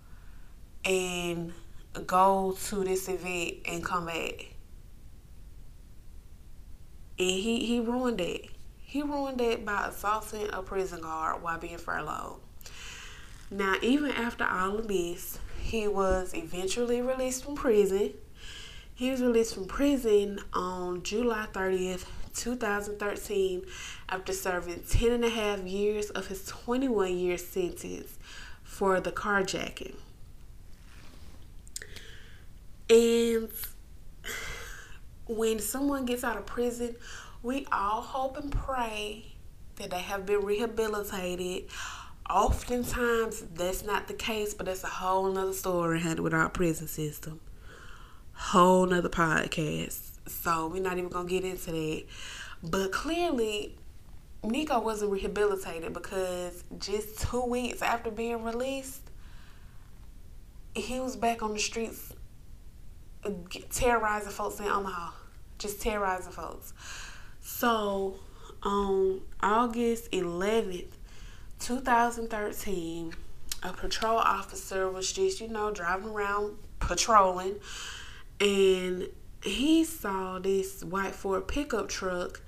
and 0.85 1.53
go 2.07 2.57
to 2.69 2.85
this 2.85 3.09
event 3.09 3.55
and 3.67 3.85
come 3.85 4.07
back. 4.07 4.55
And 7.19 7.31
he, 7.31 7.67
he 7.67 7.81
ruined 7.81 8.21
it. 8.21 8.47
He 8.79 9.03
ruined 9.03 9.41
it 9.41 9.65
by 9.65 9.89
assaulting 9.89 10.49
a 10.53 10.63
prison 10.63 11.03
guard 11.03 11.43
while 11.43 11.59
being 11.59 11.77
furloughed. 11.77 12.41
Now, 13.51 13.77
even 13.83 14.11
after 14.13 14.45
all 14.45 14.79
of 14.79 14.89
this, 14.89 15.39
he 15.61 15.89
was 15.89 16.35
eventually 16.35 17.03
released 17.03 17.45
from 17.45 17.57
prison 17.57 18.15
he 19.01 19.11
was 19.11 19.23
released 19.23 19.55
from 19.55 19.65
prison 19.65 20.41
on 20.53 21.03
July 21.03 21.47
30th, 21.55 22.05
2013, 22.35 23.63
after 24.11 24.35
serving 24.35 24.83
10 24.87 25.13
and 25.13 25.25
a 25.25 25.31
half 25.31 25.61
years 25.61 26.11
of 26.11 26.27
his 26.27 26.45
21 26.45 27.17
year 27.17 27.39
sentence 27.39 28.19
for 28.63 29.01
the 29.01 29.11
carjacking. 29.11 29.95
And 32.91 33.49
when 35.27 35.61
someone 35.61 36.05
gets 36.05 36.23
out 36.23 36.37
of 36.37 36.45
prison, 36.45 36.95
we 37.43 37.67
all 37.73 38.03
hope 38.03 38.37
and 38.37 38.53
pray 38.53 39.33
that 39.77 39.89
they 39.89 40.01
have 40.01 40.27
been 40.27 40.45
rehabilitated. 40.45 41.71
Oftentimes, 42.31 43.43
that's 43.55 43.85
not 43.85 44.07
the 44.07 44.15
case, 44.15 44.55
but 44.55 44.67
that's 44.67 44.85
a 44.85 44.89
whole 44.89 45.31
nother 45.33 45.53
story 45.53 46.03
with 46.15 46.33
our 46.33 46.49
prison 46.49 46.87
system 46.87 47.41
whole 48.41 48.87
nother 48.87 49.09
podcast. 49.09 50.01
So 50.27 50.67
we're 50.67 50.83
not 50.83 50.97
even 50.97 51.11
gonna 51.11 51.29
get 51.29 51.45
into 51.45 51.71
that. 51.71 52.05
But 52.63 52.91
clearly, 52.91 53.77
Nikko 54.43 54.81
wasn't 54.81 55.13
rehabilitated 55.13 55.93
because 55.93 56.65
just 56.79 57.21
two 57.21 57.45
weeks 57.45 57.83
after 57.83 58.11
being 58.11 58.43
released, 58.43 59.03
he 60.75 61.01
was 61.01 61.17
back 61.17 61.43
on 61.43 61.53
the 61.53 61.59
streets 61.59 62.15
terrorizing 63.71 64.33
folks 64.33 64.59
in 64.59 64.67
Omaha. 64.67 65.11
Just 65.59 65.83
terrorizing 65.83 66.33
folks. 66.33 66.73
So 67.41 68.17
on 68.63 69.21
August 69.43 70.11
11th, 70.13 70.93
2013, 71.61 73.15
a 73.63 73.73
patrol 73.73 74.19
officer 74.19 74.91
was 74.91 75.13
just, 75.13 75.41
you 75.41 75.49
know, 75.49 75.71
driving 75.71 76.09
around 76.09 76.57
patrolling 76.81 77.57
and 78.41 79.09
he 79.43 79.85
saw 79.85 80.39
this 80.39 80.83
white 80.83 81.15
Ford 81.15 81.47
pickup 81.49 81.89
truck 81.89 82.43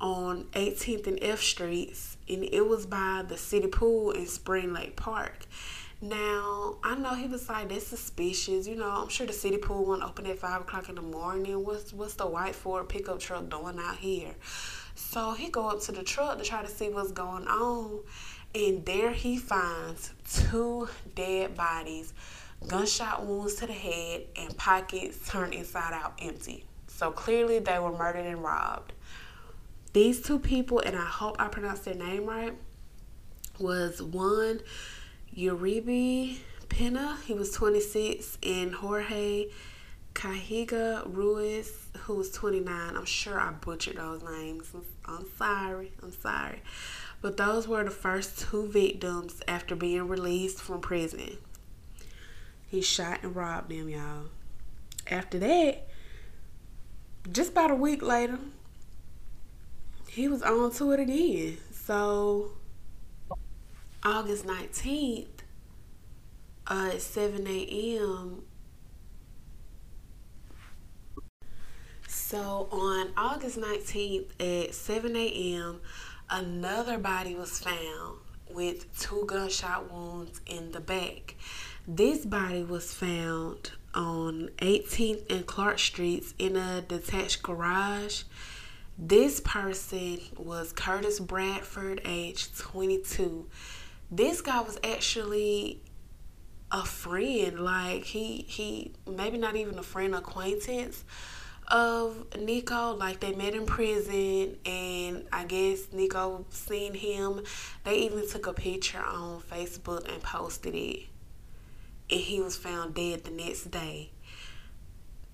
on 0.00 0.44
18th 0.52 1.06
and 1.06 1.18
F 1.22 1.40
Streets, 1.40 2.16
and 2.28 2.42
it 2.42 2.66
was 2.66 2.86
by 2.86 3.24
the 3.26 3.36
city 3.36 3.68
pool 3.68 4.10
in 4.10 4.26
Spring 4.26 4.72
Lake 4.72 4.96
Park. 4.96 5.46
Now, 6.00 6.78
I 6.82 6.96
know 6.96 7.14
he 7.14 7.28
was 7.28 7.48
like, 7.48 7.68
that's 7.68 7.86
suspicious. 7.86 8.66
You 8.66 8.74
know, 8.74 8.90
I'm 8.90 9.08
sure 9.08 9.24
the 9.24 9.32
city 9.32 9.58
pool 9.58 9.84
won't 9.84 10.02
open 10.02 10.26
at 10.26 10.40
5 10.40 10.62
o'clock 10.62 10.88
in 10.88 10.96
the 10.96 11.02
morning. 11.02 11.64
What's, 11.64 11.92
what's 11.92 12.14
the 12.14 12.26
white 12.26 12.56
Ford 12.56 12.88
pickup 12.88 13.20
truck 13.20 13.48
doing 13.48 13.78
out 13.78 13.98
here? 13.98 14.34
So 14.96 15.32
he 15.32 15.48
go 15.48 15.68
up 15.68 15.80
to 15.82 15.92
the 15.92 16.02
truck 16.02 16.38
to 16.38 16.44
try 16.44 16.62
to 16.62 16.68
see 16.68 16.88
what's 16.88 17.12
going 17.12 17.46
on. 17.46 18.00
And 18.54 18.84
there 18.84 19.12
he 19.12 19.38
finds 19.38 20.12
two 20.28 20.88
dead 21.14 21.54
bodies 21.56 22.12
gunshot 22.68 23.26
wounds 23.26 23.54
to 23.56 23.66
the 23.66 23.72
head, 23.72 24.22
and 24.36 24.56
pockets 24.56 25.28
turned 25.28 25.54
inside 25.54 25.92
out 25.92 26.14
empty. 26.20 26.64
So 26.86 27.10
clearly 27.10 27.58
they 27.58 27.78
were 27.78 27.92
murdered 27.92 28.26
and 28.26 28.42
robbed. 28.42 28.92
These 29.92 30.22
two 30.22 30.38
people, 30.38 30.78
and 30.80 30.96
I 30.96 31.04
hope 31.04 31.36
I 31.38 31.48
pronounced 31.48 31.84
their 31.84 31.94
name 31.94 32.26
right, 32.26 32.54
was 33.58 34.00
one 34.00 34.60
Uribe 35.36 36.38
Pena, 36.68 37.18
he 37.26 37.34
was 37.34 37.50
26, 37.50 38.38
and 38.42 38.74
Jorge 38.74 39.46
Cajiga 40.14 41.02
Ruiz, 41.12 41.70
who 42.00 42.14
was 42.14 42.30
29. 42.30 42.96
I'm 42.96 43.04
sure 43.04 43.38
I 43.40 43.50
butchered 43.50 43.96
those 43.96 44.22
names. 44.22 44.70
I'm 45.04 45.26
sorry. 45.36 45.92
I'm 46.02 46.12
sorry. 46.12 46.62
But 47.22 47.36
those 47.36 47.68
were 47.68 47.84
the 47.84 47.90
first 47.90 48.40
two 48.40 48.66
victims 48.66 49.40
after 49.46 49.76
being 49.76 50.08
released 50.08 50.60
from 50.60 50.80
prison. 50.80 51.38
He 52.66 52.82
shot 52.82 53.20
and 53.22 53.36
robbed 53.36 53.70
them, 53.70 53.88
y'all. 53.88 54.24
After 55.08 55.38
that, 55.38 55.86
just 57.30 57.52
about 57.52 57.70
a 57.70 57.76
week 57.76 58.02
later, 58.02 58.38
he 60.08 60.26
was 60.26 60.42
on 60.42 60.72
to 60.72 60.90
it 60.90 61.00
again. 61.00 61.58
So, 61.72 62.52
August 64.02 64.44
19th 64.44 65.28
uh, 66.66 66.90
at 66.94 67.00
7 67.00 67.46
a.m., 67.46 68.42
So 72.08 72.66
on 72.72 73.12
August 73.16 73.58
19th 73.58 74.30
at 74.40 74.74
7 74.74 75.16
a.m., 75.16 75.80
another 76.32 76.98
body 76.98 77.34
was 77.34 77.58
found 77.58 78.18
with 78.50 78.98
two 78.98 79.24
gunshot 79.26 79.92
wounds 79.92 80.40
in 80.46 80.72
the 80.72 80.80
back. 80.80 81.36
This 81.86 82.24
body 82.24 82.64
was 82.64 82.92
found 82.92 83.72
on 83.94 84.48
18th 84.58 85.30
and 85.30 85.46
Clark 85.46 85.78
Streets 85.78 86.34
in 86.38 86.56
a 86.56 86.80
detached 86.80 87.42
garage. 87.42 88.22
This 88.98 89.40
person 89.40 90.20
was 90.36 90.72
Curtis 90.72 91.20
Bradford, 91.20 92.00
age 92.04 92.54
22. 92.56 93.46
This 94.10 94.40
guy 94.40 94.60
was 94.62 94.78
actually 94.82 95.82
a 96.70 96.84
friend, 96.84 97.60
like 97.60 98.04
he 98.04 98.46
he 98.48 98.92
maybe 99.06 99.36
not 99.36 99.56
even 99.56 99.78
a 99.78 99.82
friend 99.82 100.14
acquaintance 100.14 101.04
of 101.68 102.26
Nikko. 102.38 102.94
Like 102.96 103.20
they 103.20 103.32
met 103.32 103.54
in 103.54 103.66
prison, 103.66 104.56
and 104.66 105.24
I 105.32 105.44
guess 105.44 105.92
Nikko 105.92 106.46
seen 106.50 106.94
him. 106.94 107.42
They 107.84 108.00
even 108.00 108.28
took 108.28 108.46
a 108.46 108.52
picture 108.52 109.02
on 109.02 109.40
Facebook 109.40 110.12
and 110.12 110.22
posted 110.22 110.74
it 110.74 111.06
and 112.12 112.20
he 112.20 112.40
was 112.40 112.56
found 112.56 112.94
dead 112.94 113.24
the 113.24 113.30
next 113.30 113.70
day. 113.70 114.10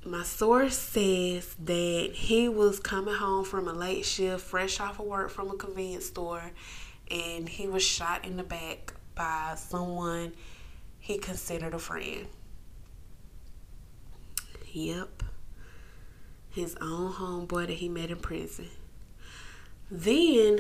My 0.05 0.23
source 0.23 0.79
says 0.79 1.55
that 1.65 2.11
he 2.15 2.49
was 2.49 2.79
coming 2.79 3.15
home 3.15 3.45
from 3.45 3.67
a 3.67 3.73
late 3.73 4.05
shift, 4.05 4.43
fresh 4.43 4.79
off 4.79 5.01
of 5.01 5.07
work 5.07 5.29
from 5.29 5.51
a 5.51 5.57
convenience 5.57 6.07
store, 6.07 6.53
and 7.11 7.49
he 7.49 7.67
was 7.67 7.83
shot 7.83 8.25
in 8.25 8.37
the 8.37 8.45
back 8.45 8.95
by 9.17 9.55
someone 9.57 10.33
he 11.01 11.19
considered 11.19 11.75
a 11.75 11.79
friend. 11.81 12.29
Yep. 14.73 15.25
His 16.59 16.77
own 16.81 17.13
homeboy 17.13 17.69
that 17.69 17.75
he 17.75 17.89
met 17.89 18.11
in 18.11 18.17
prison. 18.17 18.67
Then, 19.93 20.59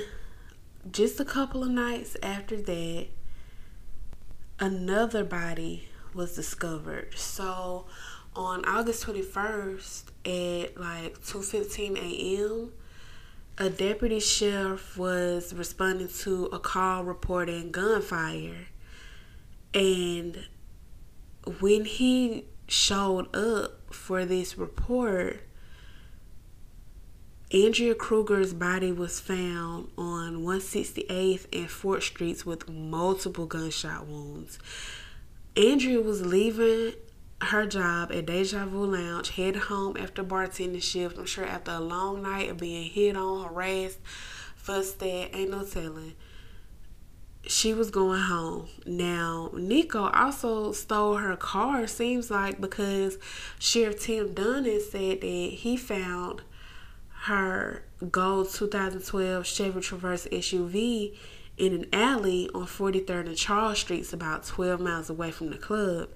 just 0.88 1.18
a 1.18 1.24
couple 1.24 1.64
of 1.64 1.70
nights 1.70 2.16
after 2.22 2.56
that, 2.56 3.08
another 4.60 5.24
body 5.24 5.88
was 6.14 6.36
discovered. 6.36 7.14
So 7.16 7.86
on 8.36 8.64
August 8.64 9.04
21st 9.06 10.04
at 10.24 10.80
like 10.80 11.20
2:15 11.20 11.96
a.m., 11.96 12.72
a 13.58 13.68
deputy 13.68 14.20
sheriff 14.20 14.96
was 14.96 15.52
responding 15.52 16.06
to 16.20 16.44
a 16.52 16.60
call 16.60 17.02
reporting 17.02 17.72
gunfire. 17.72 18.68
And 19.74 20.46
when 21.58 21.86
he 21.86 22.44
showed 22.68 23.34
up 23.34 23.92
for 23.92 24.24
this 24.24 24.56
report, 24.56 25.40
Andrea 27.50 27.94
Kruger's 27.94 28.52
body 28.52 28.92
was 28.92 29.20
found 29.20 29.90
on 29.96 30.42
168th 30.42 31.46
and 31.50 31.70
Fort 31.70 32.02
Streets 32.02 32.44
with 32.44 32.68
multiple 32.68 33.46
gunshot 33.46 34.06
wounds. 34.06 34.58
Andrea 35.56 36.02
was 36.02 36.26
leaving 36.26 36.92
her 37.40 37.64
job 37.64 38.12
at 38.12 38.26
Deja 38.26 38.66
Vu 38.66 38.84
Lounge, 38.84 39.30
headed 39.30 39.62
home 39.62 39.96
after 39.96 40.22
bartending 40.22 40.82
shift. 40.82 41.16
I'm 41.16 41.24
sure 41.24 41.46
after 41.46 41.70
a 41.70 41.80
long 41.80 42.20
night 42.20 42.50
of 42.50 42.58
being 42.58 42.90
hit 42.90 43.16
on, 43.16 43.48
harassed, 43.48 44.00
fussed 44.54 45.02
at, 45.02 45.34
ain't 45.34 45.50
no 45.50 45.64
telling. 45.64 46.16
She 47.46 47.72
was 47.72 47.90
going 47.90 48.20
home. 48.24 48.68
Now, 48.84 49.52
Nikko 49.54 50.10
also 50.10 50.72
stole 50.72 51.16
her 51.16 51.34
car, 51.34 51.86
seems 51.86 52.30
like, 52.30 52.60
because 52.60 53.16
Sheriff 53.58 54.00
Tim 54.00 54.34
Dunn 54.34 54.64
said 54.90 55.22
that 55.22 55.50
he 55.54 55.78
found 55.78 56.42
her 57.22 57.82
gold 58.10 58.50
2012 58.50 59.46
Chevy 59.46 59.80
Traverse 59.80 60.26
SUV 60.26 61.16
in 61.56 61.72
an 61.74 61.86
alley 61.92 62.48
on 62.54 62.66
43rd 62.66 63.26
and 63.26 63.36
Charles 63.36 63.80
Streets, 63.80 64.12
about 64.12 64.44
12 64.44 64.80
miles 64.80 65.10
away 65.10 65.32
from 65.32 65.50
the 65.50 65.58
club, 65.58 66.08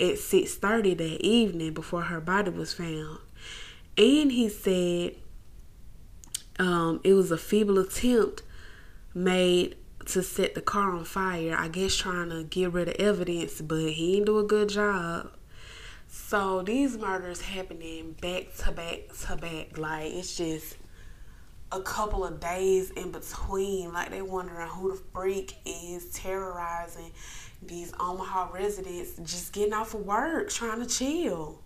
at 0.00 0.18
6:30 0.18 0.96
that 0.96 1.20
evening 1.20 1.74
before 1.74 2.02
her 2.02 2.20
body 2.20 2.50
was 2.50 2.72
found. 2.72 3.18
And 3.98 4.32
he 4.32 4.48
said 4.48 5.16
um, 6.58 7.00
it 7.04 7.12
was 7.12 7.30
a 7.30 7.38
feeble 7.38 7.78
attempt 7.78 8.42
made 9.14 9.76
to 10.06 10.22
set 10.22 10.54
the 10.54 10.62
car 10.62 10.92
on 10.92 11.04
fire. 11.04 11.56
I 11.58 11.68
guess 11.68 11.96
trying 11.96 12.30
to 12.30 12.44
get 12.44 12.72
rid 12.72 12.88
of 12.88 12.94
evidence, 12.94 13.60
but 13.60 13.92
he 13.92 14.14
didn't 14.14 14.26
do 14.26 14.38
a 14.38 14.44
good 14.44 14.70
job. 14.70 15.30
So 16.28 16.60
these 16.60 16.98
murders 16.98 17.40
happening 17.40 18.16
back 18.20 18.52
to 18.56 18.72
back 18.72 19.02
to 19.26 19.36
back. 19.36 19.78
Like 19.78 20.12
it's 20.12 20.36
just 20.36 20.76
a 21.70 21.80
couple 21.80 22.24
of 22.24 22.40
days 22.40 22.90
in 22.90 23.12
between. 23.12 23.92
Like 23.92 24.10
they 24.10 24.22
wondering 24.22 24.66
who 24.66 24.90
the 24.90 25.00
freak 25.14 25.54
is 25.64 26.10
terrorizing 26.10 27.12
these 27.62 27.92
Omaha 28.00 28.50
residents 28.52 29.12
just 29.22 29.52
getting 29.52 29.72
off 29.72 29.94
of 29.94 30.04
work, 30.04 30.50
trying 30.50 30.80
to 30.80 30.86
chill. 30.86 31.60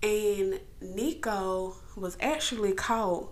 And 0.00 0.60
Nikko 0.80 1.74
was 1.96 2.16
actually 2.20 2.74
caught 2.74 3.28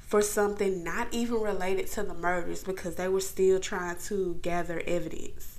for 0.00 0.20
something 0.20 0.82
not 0.82 1.14
even 1.14 1.40
related 1.40 1.86
to 1.92 2.02
the 2.02 2.14
murders 2.14 2.64
because 2.64 2.96
they 2.96 3.06
were 3.06 3.20
still 3.20 3.60
trying 3.60 3.98
to 4.06 4.40
gather 4.42 4.82
evidence. 4.84 5.55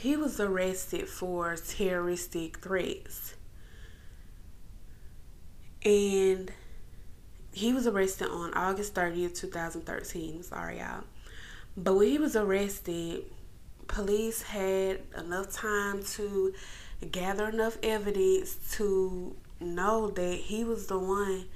He 0.00 0.16
was 0.16 0.38
arrested 0.38 1.08
for 1.08 1.56
terroristic 1.56 2.58
threats. 2.58 3.34
And 5.84 6.52
he 7.52 7.72
was 7.72 7.84
arrested 7.88 8.28
on 8.28 8.54
August 8.54 8.94
30th, 8.94 9.34
2013. 9.34 10.44
Sorry, 10.44 10.78
y'all. 10.78 11.02
But 11.76 11.94
when 11.94 12.06
he 12.06 12.18
was 12.18 12.36
arrested, 12.36 13.24
police 13.88 14.42
had 14.42 15.00
enough 15.16 15.52
time 15.52 16.04
to 16.14 16.54
gather 17.10 17.48
enough 17.48 17.76
evidence 17.82 18.54
to 18.76 19.34
know 19.58 20.10
that 20.10 20.34
he 20.34 20.62
was 20.62 20.86
the 20.86 20.98
one 20.98 21.46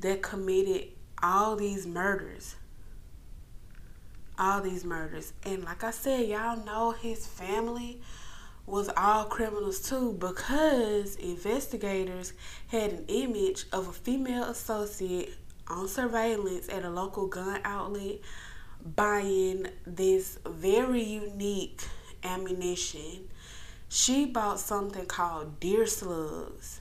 that 0.00 0.20
committed 0.20 0.88
all 1.22 1.54
these 1.54 1.86
murders 1.86 2.56
all 4.38 4.60
these 4.60 4.84
murders. 4.84 5.32
And 5.44 5.64
like 5.64 5.84
I 5.84 5.90
said, 5.90 6.28
y'all 6.28 6.64
know 6.64 6.92
his 6.92 7.26
family 7.26 8.00
was 8.66 8.88
all 8.96 9.26
criminals 9.26 9.80
too 9.80 10.12
because 10.14 11.16
investigators 11.16 12.32
had 12.68 12.92
an 12.92 13.04
image 13.08 13.66
of 13.72 13.88
a 13.88 13.92
female 13.92 14.44
associate 14.44 15.34
on 15.68 15.88
surveillance 15.88 16.68
at 16.68 16.84
a 16.84 16.90
local 16.90 17.26
gun 17.26 17.60
outlet 17.64 18.16
buying 18.96 19.66
this 19.86 20.38
very 20.46 21.02
unique 21.02 21.82
ammunition. 22.22 23.28
She 23.88 24.26
bought 24.26 24.60
something 24.60 25.06
called 25.06 25.60
deer 25.60 25.86
slugs. 25.86 26.80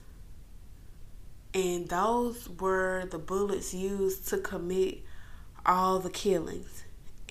And 1.54 1.88
those 1.88 2.50
were 2.50 3.06
the 3.12 3.20
bullets 3.20 3.74
used 3.74 4.28
to 4.30 4.38
commit 4.40 5.02
all 5.66 6.00
the 6.00 6.10
killings 6.10 6.83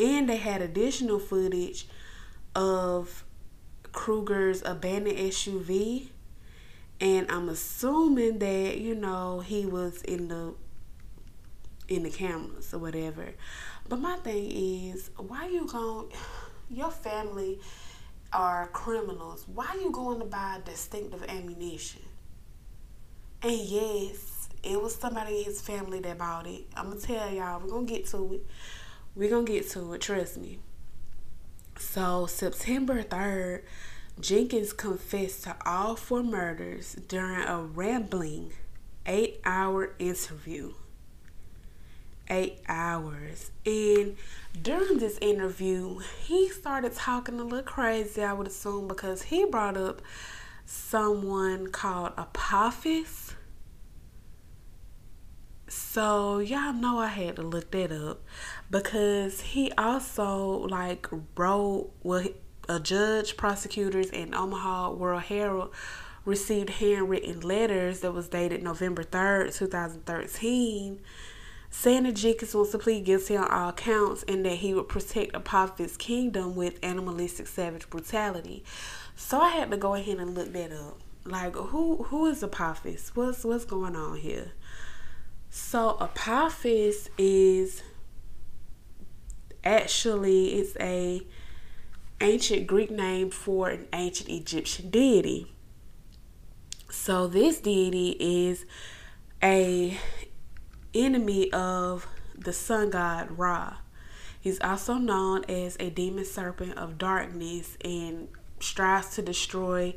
and 0.02 0.28
they 0.28 0.36
had 0.36 0.60
additional 0.60 1.18
footage 1.18 1.86
of 2.54 3.24
Kruger's 3.92 4.62
abandoned 4.64 5.16
SUV. 5.16 6.08
And 7.00 7.30
I'm 7.30 7.48
assuming 7.48 8.38
that, 8.40 8.78
you 8.78 8.94
know, 8.94 9.40
he 9.40 9.66
was 9.66 10.02
in 10.02 10.28
the 10.28 10.54
in 11.88 12.04
the 12.04 12.10
cameras 12.10 12.72
or 12.72 12.78
whatever. 12.78 13.32
But 13.88 13.98
my 13.98 14.16
thing 14.16 14.50
is, 14.50 15.10
why 15.16 15.48
you 15.48 15.66
going 15.66 16.08
your 16.70 16.90
family 16.90 17.60
are 18.32 18.68
criminals. 18.68 19.44
Why 19.46 19.78
you 19.80 19.90
going 19.90 20.18
to 20.20 20.24
buy 20.24 20.60
distinctive 20.64 21.22
ammunition? 21.28 22.02
And 23.42 23.58
yes, 23.58 24.48
it 24.62 24.80
was 24.80 24.94
somebody 24.94 25.38
in 25.40 25.44
his 25.44 25.60
family 25.60 26.00
that 26.00 26.18
bought 26.18 26.46
it. 26.46 26.64
I'm 26.76 26.90
gonna 26.90 27.00
tell 27.00 27.30
y'all, 27.30 27.60
we're 27.60 27.70
gonna 27.70 27.86
get 27.86 28.06
to 28.08 28.34
it. 28.34 28.46
We're 29.14 29.30
going 29.30 29.46
to 29.46 29.52
get 29.52 29.68
to 29.70 29.92
it, 29.92 30.00
trust 30.00 30.38
me. 30.38 30.58
So, 31.76 32.26
September 32.26 33.02
3rd, 33.02 33.62
Jenkins 34.20 34.72
confessed 34.72 35.44
to 35.44 35.56
all 35.66 35.96
four 35.96 36.22
murders 36.22 36.96
during 37.08 37.42
a 37.42 37.62
rambling 37.62 38.52
eight 39.04 39.40
hour 39.44 39.94
interview. 39.98 40.72
Eight 42.30 42.60
hours. 42.68 43.50
And 43.66 44.16
during 44.60 44.98
this 44.98 45.18
interview, 45.20 45.98
he 46.22 46.48
started 46.48 46.94
talking 46.94 47.38
a 47.38 47.44
little 47.44 47.62
crazy, 47.62 48.22
I 48.22 48.32
would 48.32 48.46
assume, 48.46 48.88
because 48.88 49.22
he 49.22 49.44
brought 49.44 49.76
up 49.76 50.00
someone 50.64 51.70
called 51.70 52.12
Apophis. 52.16 53.34
So, 55.68 56.38
y'all 56.38 56.72
know 56.72 56.98
I 56.98 57.08
had 57.08 57.36
to 57.36 57.42
look 57.42 57.70
that 57.72 57.92
up 57.92 58.20
because 58.72 59.42
he 59.42 59.70
also 59.72 60.66
like 60.66 61.06
wrote 61.36 61.90
well 62.02 62.24
a 62.68 62.80
judge, 62.80 63.36
prosecutors, 63.36 64.08
and 64.10 64.34
Omaha 64.34 64.92
World 64.92 65.22
Herald 65.24 65.72
received 66.24 66.70
handwritten 66.70 67.40
letters 67.40 68.00
that 68.00 68.12
was 68.12 68.28
dated 68.28 68.62
November 68.62 69.02
3rd, 69.02 69.54
2013, 69.54 71.00
saying 71.68 72.02
that 72.04 72.12
Jenkins 72.12 72.54
wants 72.54 72.70
to 72.70 72.78
plead 72.78 73.04
guilty 73.04 73.36
on 73.36 73.48
all 73.48 73.72
counts 73.72 74.22
and 74.22 74.44
that 74.46 74.56
he 74.56 74.72
would 74.72 74.88
protect 74.88 75.34
Apophis' 75.34 75.96
kingdom 75.96 76.54
with 76.54 76.78
animalistic 76.82 77.48
savage 77.48 77.90
brutality. 77.90 78.64
So 79.16 79.40
I 79.40 79.50
had 79.50 79.70
to 79.72 79.76
go 79.76 79.94
ahead 79.94 80.18
and 80.18 80.34
look 80.34 80.52
that 80.52 80.72
up. 80.72 81.00
Like 81.24 81.54
who 81.54 82.04
who 82.04 82.26
is 82.26 82.42
Apophis? 82.42 83.14
What's 83.14 83.44
what's 83.44 83.64
going 83.64 83.96
on 83.96 84.16
here? 84.16 84.52
So 85.50 85.96
Apophis 86.00 87.10
is 87.18 87.82
actually 89.64 90.54
it's 90.54 90.76
a 90.80 91.26
ancient 92.20 92.66
Greek 92.66 92.90
name 92.90 93.30
for 93.30 93.68
an 93.68 93.86
ancient 93.92 94.28
Egyptian 94.28 94.90
deity. 94.90 95.52
So 96.90 97.26
this 97.26 97.60
deity 97.60 98.16
is 98.20 98.64
a 99.42 99.98
enemy 100.94 101.50
of 101.52 102.06
the 102.36 102.52
sun 102.52 102.90
god 102.90 103.36
Ra. 103.38 103.78
He's 104.40 104.60
also 104.60 104.94
known 104.94 105.44
as 105.48 105.76
a 105.78 105.90
demon 105.90 106.24
serpent 106.24 106.76
of 106.76 106.98
darkness 106.98 107.76
and 107.84 108.28
strives 108.60 109.10
to 109.14 109.22
destroy 109.22 109.94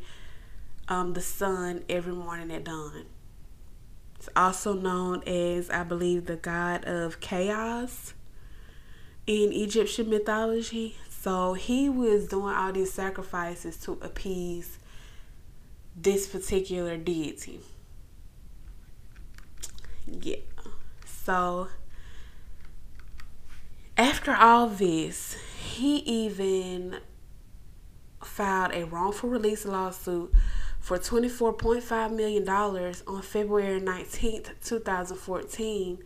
um, 0.87 1.13
the 1.13 1.21
sun 1.21 1.83
every 1.89 2.13
morning 2.13 2.51
at 2.51 2.63
dawn. 2.63 3.05
It's 4.17 4.29
also 4.35 4.73
known 4.73 5.23
as, 5.27 5.69
I 5.69 5.83
believe, 5.83 6.25
the 6.25 6.35
god 6.35 6.85
of 6.85 7.19
chaos 7.19 8.13
in 9.27 9.51
Egyptian 9.51 10.09
mythology. 10.09 10.97
So 11.09 11.53
he 11.53 11.89
was 11.89 12.27
doing 12.27 12.53
all 12.53 12.71
these 12.71 12.93
sacrifices 12.93 13.77
to 13.77 13.93
appease 14.01 14.77
this 15.95 16.27
particular 16.27 16.97
deity. 16.97 17.61
Yeah. 20.07 20.37
So 21.05 21.69
after 23.97 24.35
all 24.35 24.67
this, 24.67 25.37
he 25.59 25.97
even 25.97 26.97
filed 28.21 28.73
a 28.73 28.85
wrongful 28.85 29.29
release 29.29 29.65
lawsuit 29.65 30.31
for 30.79 30.99
$24.5 30.99 32.11
million 32.15 32.47
on 32.47 33.21
February 33.23 33.81
19th, 33.81 34.49
2014. 34.63 36.03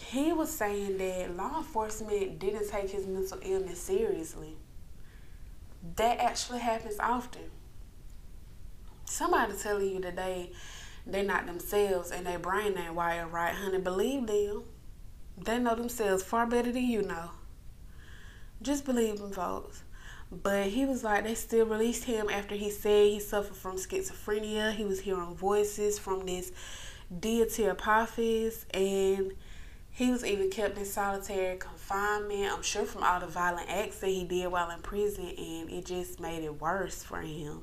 He 0.00 0.32
was 0.32 0.50
saying 0.50 0.98
that 0.98 1.36
law 1.36 1.58
enforcement 1.58 2.38
didn't 2.38 2.68
take 2.68 2.90
his 2.90 3.06
mental 3.06 3.38
illness 3.42 3.80
seriously. 3.80 4.56
That 5.96 6.18
actually 6.18 6.60
happens 6.60 6.96
often. 6.98 7.50
Somebody 9.04 9.54
telling 9.56 9.90
you 9.90 10.00
today 10.00 10.52
they're 11.06 11.24
not 11.24 11.46
themselves 11.46 12.10
and 12.10 12.26
their 12.26 12.38
brain 12.38 12.76
ain't 12.76 12.94
wired 12.94 13.32
right, 13.32 13.54
honey, 13.54 13.78
believe 13.78 14.26
them. 14.26 14.64
They 15.36 15.58
know 15.58 15.74
themselves 15.74 16.22
far 16.22 16.46
better 16.46 16.72
than 16.72 16.84
you 16.84 17.02
know. 17.02 17.30
Just 18.60 18.84
believe 18.84 19.18
them, 19.18 19.32
folks. 19.32 19.84
But 20.30 20.66
he 20.66 20.84
was 20.84 21.04
like, 21.04 21.24
they 21.24 21.34
still 21.34 21.64
released 21.64 22.04
him 22.04 22.28
after 22.28 22.54
he 22.54 22.70
said 22.70 23.06
he 23.06 23.20
suffered 23.20 23.56
from 23.56 23.76
schizophrenia. 23.76 24.74
He 24.74 24.84
was 24.84 25.00
hearing 25.00 25.34
voices 25.34 25.98
from 25.98 26.26
this 26.26 26.52
deity 27.18 27.64
Apophis, 27.64 28.66
and 28.74 29.32
he 29.98 30.12
was 30.12 30.24
even 30.24 30.48
kept 30.48 30.78
in 30.78 30.84
solitary 30.84 31.56
confinement. 31.56 32.52
I'm 32.52 32.62
sure 32.62 32.84
from 32.84 33.02
all 33.02 33.18
the 33.18 33.26
violent 33.26 33.68
acts 33.68 33.98
that 33.98 34.06
he 34.06 34.22
did 34.22 34.46
while 34.46 34.70
in 34.70 34.80
prison, 34.80 35.26
and 35.26 35.68
it 35.68 35.86
just 35.86 36.20
made 36.20 36.44
it 36.44 36.60
worse 36.60 37.02
for 37.02 37.20
him. 37.20 37.62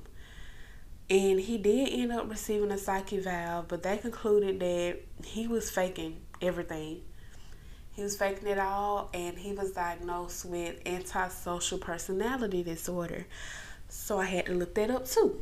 And 1.10 1.40
he 1.40 1.58
did 1.58 1.94
end 1.94 2.12
up 2.12 2.30
receiving 2.30 2.72
a 2.72 2.78
psych 2.78 3.14
eval, 3.14 3.64
but 3.70 3.84
they 3.84 3.98
concluded 4.00 4.60
that 4.60 4.98
he 5.24 5.48
was 5.48 5.70
faking 5.70 6.24
everything. 6.42 7.04
He 7.94 8.04
was 8.04 8.18
faking 8.18 8.50
it 8.50 8.60
all, 8.60 9.10
and 9.14 9.38
he 9.38 9.54
was 9.54 9.72
diagnosed 9.72 10.44
with 10.44 10.76
antisocial 10.86 11.78
personality 11.78 12.64
disorder. 12.64 13.28
So 13.88 14.20
I 14.20 14.26
had 14.26 14.48
to 14.48 14.54
look 14.54 14.76
that 14.76 14.92
up 14.92 15.08
too. 15.08 15.42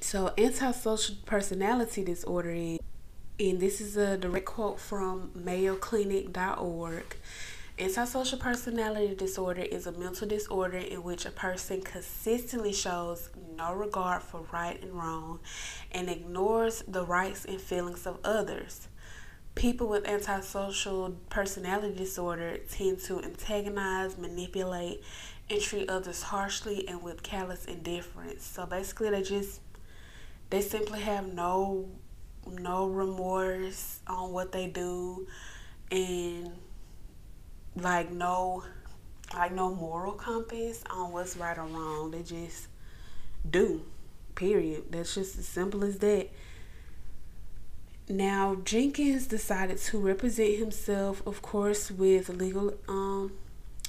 So, 0.00 0.32
antisocial 0.38 1.16
personality 1.26 2.04
disorder 2.04 2.50
is, 2.50 2.78
and 3.40 3.58
this 3.58 3.80
is 3.80 3.96
a 3.96 4.18
direct 4.18 4.44
quote 4.44 4.78
from 4.78 5.30
MayoClinic.org. 5.34 7.16
Antisocial 7.78 8.38
personality 8.38 9.14
disorder 9.14 9.62
is 9.62 9.86
a 9.86 9.92
mental 9.92 10.28
disorder 10.28 10.76
in 10.76 11.02
which 11.02 11.24
a 11.24 11.30
person 11.30 11.80
consistently 11.80 12.74
shows 12.74 13.30
no 13.56 13.72
regard 13.72 14.22
for 14.22 14.42
right 14.52 14.82
and 14.82 14.92
wrong 14.92 15.40
and 15.90 16.10
ignores 16.10 16.82
the 16.86 17.02
rights 17.02 17.46
and 17.46 17.58
feelings 17.58 18.06
of 18.06 18.18
others. 18.24 18.88
People 19.54 19.88
with 19.88 20.06
antisocial 20.06 21.16
personality 21.30 21.96
disorder 21.96 22.58
tend 22.70 23.00
to 23.00 23.22
antagonize, 23.22 24.18
manipulate, 24.18 25.02
and 25.48 25.62
treat 25.62 25.88
others 25.88 26.24
harshly 26.24 26.86
and 26.86 27.02
with 27.02 27.22
callous 27.22 27.64
indifference. 27.64 28.44
So 28.44 28.66
basically, 28.66 29.08
they 29.08 29.22
just 29.22 29.62
they 30.50 30.60
simply 30.60 31.00
have 31.00 31.32
no 31.32 31.88
no 32.50 32.86
remorse 32.86 34.00
on 34.06 34.32
what 34.32 34.52
they 34.52 34.66
do 34.66 35.26
and 35.90 36.52
like 37.76 38.10
no 38.10 38.64
like 39.34 39.52
no 39.52 39.74
moral 39.74 40.12
compass 40.12 40.82
on 40.90 41.12
what's 41.12 41.36
right 41.36 41.56
or 41.58 41.64
wrong. 41.66 42.10
They 42.10 42.22
just 42.22 42.68
do. 43.48 43.82
Period. 44.34 44.84
That's 44.90 45.14
just 45.14 45.38
as 45.38 45.46
simple 45.46 45.84
as 45.84 45.98
that. 45.98 46.30
Now 48.08 48.56
Jenkins 48.64 49.26
decided 49.26 49.78
to 49.78 49.98
represent 49.98 50.58
himself, 50.58 51.24
of 51.26 51.42
course, 51.42 51.90
with 51.90 52.28
legal 52.28 52.74
um 52.88 53.32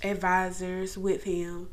advisors 0.03 0.97
with 0.97 1.23
him. 1.23 1.69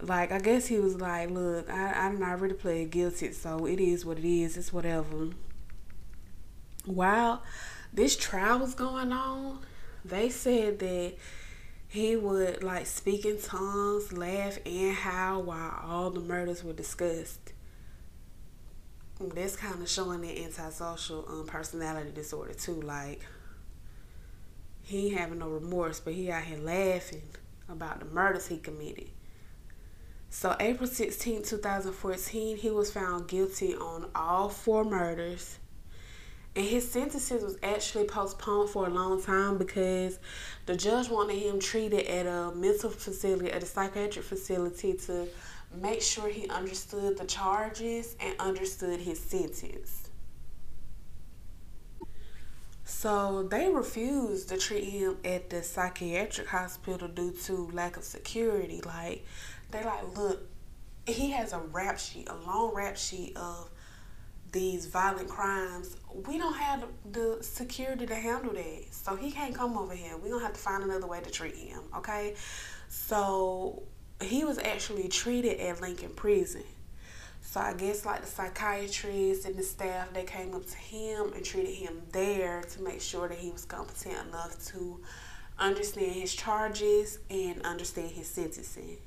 Like 0.00 0.32
I 0.32 0.38
guess 0.38 0.66
he 0.66 0.78
was 0.78 1.00
like, 1.00 1.30
look, 1.30 1.68
I 1.70 1.92
I'm 1.92 2.18
not 2.18 2.40
really 2.40 2.54
playing 2.54 2.88
guilty, 2.90 3.32
so 3.32 3.66
it 3.66 3.80
is 3.80 4.04
what 4.04 4.18
it 4.18 4.24
is. 4.24 4.56
It's 4.56 4.72
whatever. 4.72 5.30
While 6.84 7.42
this 7.92 8.16
trial 8.16 8.58
was 8.60 8.74
going 8.74 9.12
on, 9.12 9.60
they 10.04 10.28
said 10.30 10.78
that 10.78 11.14
he 11.88 12.16
would 12.16 12.62
like 12.62 12.86
speak 12.86 13.24
in 13.24 13.40
tongues, 13.40 14.12
laugh, 14.12 14.58
and 14.64 14.94
howl 14.94 15.42
while 15.42 15.80
all 15.84 16.10
the 16.10 16.20
murders 16.20 16.62
were 16.62 16.72
discussed. 16.72 17.52
That's 19.20 19.56
kind 19.56 19.82
of 19.82 19.88
showing 19.88 20.22
the 20.22 20.44
antisocial 20.44 21.26
um, 21.28 21.46
personality 21.46 22.10
disorder 22.12 22.54
too. 22.54 22.80
Like 22.80 23.26
he 24.82 25.08
ain't 25.08 25.18
having 25.18 25.38
no 25.40 25.48
remorse, 25.48 26.00
but 26.00 26.14
he 26.14 26.30
out 26.30 26.44
here 26.44 26.58
laughing 26.58 27.28
about 27.68 28.00
the 28.00 28.06
murders 28.06 28.46
he 28.46 28.58
committed. 28.58 29.10
So 30.30 30.56
April 30.60 30.86
16, 30.86 31.42
2014, 31.42 32.56
he 32.56 32.70
was 32.70 32.90
found 32.90 33.28
guilty 33.28 33.74
on 33.74 34.08
all 34.14 34.48
four 34.48 34.84
murders 34.84 35.59
and 36.56 36.64
his 36.64 36.90
sentences 36.90 37.44
was 37.44 37.56
actually 37.62 38.04
postponed 38.04 38.70
for 38.70 38.86
a 38.86 38.90
long 38.90 39.22
time 39.22 39.56
because 39.56 40.18
the 40.66 40.76
judge 40.76 41.08
wanted 41.08 41.36
him 41.36 41.60
treated 41.60 42.06
at 42.06 42.26
a 42.26 42.52
mental 42.54 42.90
facility, 42.90 43.52
at 43.52 43.62
a 43.62 43.66
psychiatric 43.66 44.24
facility 44.24 44.94
to 44.94 45.28
make 45.80 46.02
sure 46.02 46.28
he 46.28 46.48
understood 46.48 47.16
the 47.16 47.24
charges 47.24 48.16
and 48.20 48.34
understood 48.40 49.00
his 49.00 49.20
sentence. 49.20 50.08
So 52.84 53.44
they 53.44 53.68
refused 53.68 54.48
to 54.48 54.58
treat 54.58 54.84
him 54.84 55.18
at 55.24 55.48
the 55.48 55.62
psychiatric 55.62 56.48
hospital 56.48 57.06
due 57.06 57.30
to 57.44 57.70
lack 57.72 57.96
of 57.96 58.02
security. 58.02 58.82
Like 58.84 59.24
they 59.70 59.84
like, 59.84 60.16
look, 60.16 60.40
he 61.06 61.30
has 61.30 61.52
a 61.52 61.60
rap 61.60 62.00
sheet, 62.00 62.28
a 62.28 62.34
long 62.34 62.74
rap 62.74 62.96
sheet 62.96 63.36
of 63.36 63.70
these 64.52 64.86
violent 64.86 65.28
crimes, 65.28 65.96
we 66.26 66.38
don't 66.38 66.56
have 66.56 66.84
the 67.12 67.38
security 67.40 68.06
to 68.06 68.14
handle 68.14 68.52
that. 68.52 68.84
So 68.90 69.16
he 69.16 69.30
can't 69.30 69.54
come 69.54 69.76
over 69.76 69.94
here. 69.94 70.16
We're 70.16 70.30
going 70.30 70.40
to 70.40 70.46
have 70.46 70.54
to 70.54 70.60
find 70.60 70.82
another 70.82 71.06
way 71.06 71.20
to 71.20 71.30
treat 71.30 71.54
him, 71.54 71.82
okay? 71.96 72.34
So 72.88 73.82
he 74.20 74.44
was 74.44 74.58
actually 74.58 75.08
treated 75.08 75.60
at 75.60 75.80
Lincoln 75.80 76.10
Prison. 76.10 76.64
So 77.42 77.60
I 77.60 77.72
guess 77.74 78.04
like 78.04 78.20
the 78.20 78.26
psychiatrists 78.26 79.44
and 79.44 79.56
the 79.56 79.62
staff, 79.62 80.12
they 80.12 80.24
came 80.24 80.54
up 80.54 80.66
to 80.66 80.76
him 80.76 81.32
and 81.32 81.44
treated 81.44 81.74
him 81.74 82.02
there 82.12 82.62
to 82.62 82.82
make 82.82 83.00
sure 83.00 83.28
that 83.28 83.38
he 83.38 83.50
was 83.50 83.64
competent 83.64 84.28
enough 84.28 84.64
to 84.66 85.00
understand 85.58 86.12
his 86.12 86.34
charges 86.34 87.18
and 87.28 87.62
understand 87.62 88.10
his 88.10 88.28
sentencing. 88.28 88.98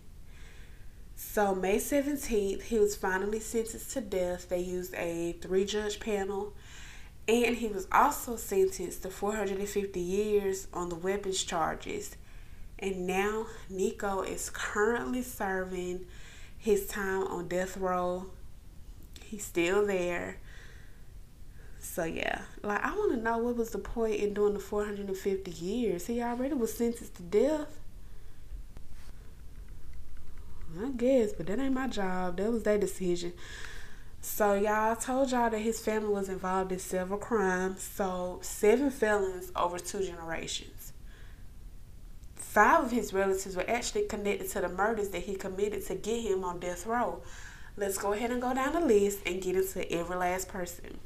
So, 1.25 1.55
May 1.55 1.77
17th, 1.77 2.61
he 2.61 2.77
was 2.77 2.95
finally 2.95 3.39
sentenced 3.39 3.89
to 3.93 4.01
death. 4.01 4.49
They 4.49 4.59
used 4.59 4.93
a 4.93 5.31
three 5.41 5.65
judge 5.65 5.99
panel. 5.99 6.53
And 7.27 7.55
he 7.55 7.69
was 7.69 7.87
also 7.91 8.35
sentenced 8.35 9.01
to 9.01 9.09
450 9.09 9.99
years 9.99 10.67
on 10.73 10.89
the 10.89 10.95
weapons 10.95 11.43
charges. 11.43 12.17
And 12.77 13.07
now, 13.07 13.47
Nikko 13.67 14.21
is 14.21 14.51
currently 14.51 15.23
serving 15.23 16.05
his 16.55 16.85
time 16.85 17.23
on 17.23 17.47
death 17.47 17.77
row. 17.77 18.27
He's 19.23 19.45
still 19.45 19.87
there. 19.87 20.37
So, 21.79 22.03
yeah, 22.03 22.43
like, 22.61 22.83
I 22.83 22.91
want 22.91 23.13
to 23.13 23.17
know 23.17 23.39
what 23.39 23.55
was 23.55 23.71
the 23.71 23.79
point 23.79 24.17
in 24.17 24.35
doing 24.35 24.53
the 24.53 24.59
450 24.59 25.49
years? 25.49 26.05
He 26.05 26.21
already 26.21 26.53
was 26.53 26.77
sentenced 26.77 27.15
to 27.15 27.23
death. 27.23 27.79
I 30.81 30.89
guess, 30.89 31.33
but 31.33 31.47
that 31.47 31.59
ain't 31.59 31.73
my 31.73 31.87
job. 31.87 32.37
That 32.37 32.51
was 32.51 32.63
their 32.63 32.77
decision. 32.77 33.33
So 34.21 34.53
y'all 34.53 34.91
I 34.91 34.95
told 34.95 35.31
y'all 35.31 35.49
that 35.49 35.59
his 35.59 35.79
family 35.79 36.09
was 36.09 36.29
involved 36.29 36.71
in 36.71 36.79
several 36.79 37.19
crimes. 37.19 37.81
So 37.81 38.39
seven 38.41 38.89
felons 38.89 39.51
over 39.55 39.77
two 39.77 40.03
generations. 40.03 40.93
Five 42.35 42.85
of 42.85 42.91
his 42.91 43.13
relatives 43.13 43.55
were 43.55 43.69
actually 43.69 44.03
connected 44.03 44.49
to 44.51 44.61
the 44.61 44.69
murders 44.69 45.09
that 45.09 45.23
he 45.23 45.35
committed 45.35 45.85
to 45.87 45.95
get 45.95 46.21
him 46.21 46.43
on 46.43 46.59
death 46.59 46.85
row. 46.85 47.21
Let's 47.75 47.97
go 47.97 48.13
ahead 48.13 48.31
and 48.31 48.41
go 48.41 48.53
down 48.53 48.73
the 48.73 48.79
list 48.79 49.19
and 49.25 49.41
get 49.41 49.55
into 49.55 49.91
every 49.91 50.15
last 50.15 50.47
person. 50.47 50.99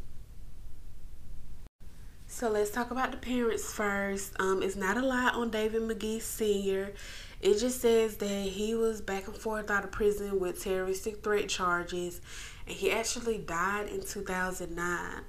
So 2.28 2.50
let's 2.50 2.70
talk 2.70 2.92
about 2.92 3.12
the 3.12 3.18
parents 3.18 3.74
first. 3.74 4.34
Um, 4.40 4.62
it's 4.62 4.76
not 4.76 4.98
a 4.98 5.02
lot 5.02 5.36
on 5.36 5.50
David 5.50 5.82
McGee 5.84 6.22
Sr. 6.22 6.92
It 7.40 7.60
just 7.60 7.82
says 7.82 8.18
that 8.18 8.44
he 8.48 8.74
was 8.74 9.02
back 9.02 9.28
and 9.28 9.36
forth 9.36 9.70
out 9.70 9.84
of 9.84 9.92
prison 9.92 10.40
with 10.40 10.64
terroristic 10.64 11.24
threat 11.24 11.50
charges, 11.50 12.20
and 12.66 12.76
he 12.76 12.92
actually 12.92 13.38
died 13.38 13.90
in 13.90 14.04
2009. 14.04 15.24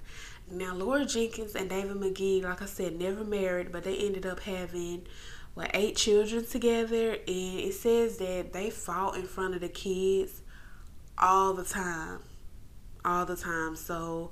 Now, 0.51 0.75
Laura 0.75 1.05
Jenkins 1.05 1.55
and 1.55 1.68
David 1.68 1.97
McGee, 1.97 2.42
like 2.42 2.62
I 2.62 2.66
said, 2.66 2.99
never 2.99 3.25
married, 3.25 3.71
but 3.71 3.85
they 3.85 3.97
ended 3.99 4.25
up 4.25 4.40
having 4.40 5.07
what 5.53 5.71
eight 5.75 5.97
children 5.97 6.47
together, 6.47 7.11
and 7.11 7.61
it 7.61 7.75
says 7.75 8.16
that 8.18 8.53
they 8.53 8.71
fought 8.71 9.16
in 9.16 9.27
front 9.27 9.55
of 9.55 9.61
the 9.61 9.68
kids 9.68 10.40
all 11.18 11.53
the 11.53 11.64
time, 11.64 12.21
all 13.05 13.27
the 13.27 13.37
time. 13.37 13.77
So 13.77 14.31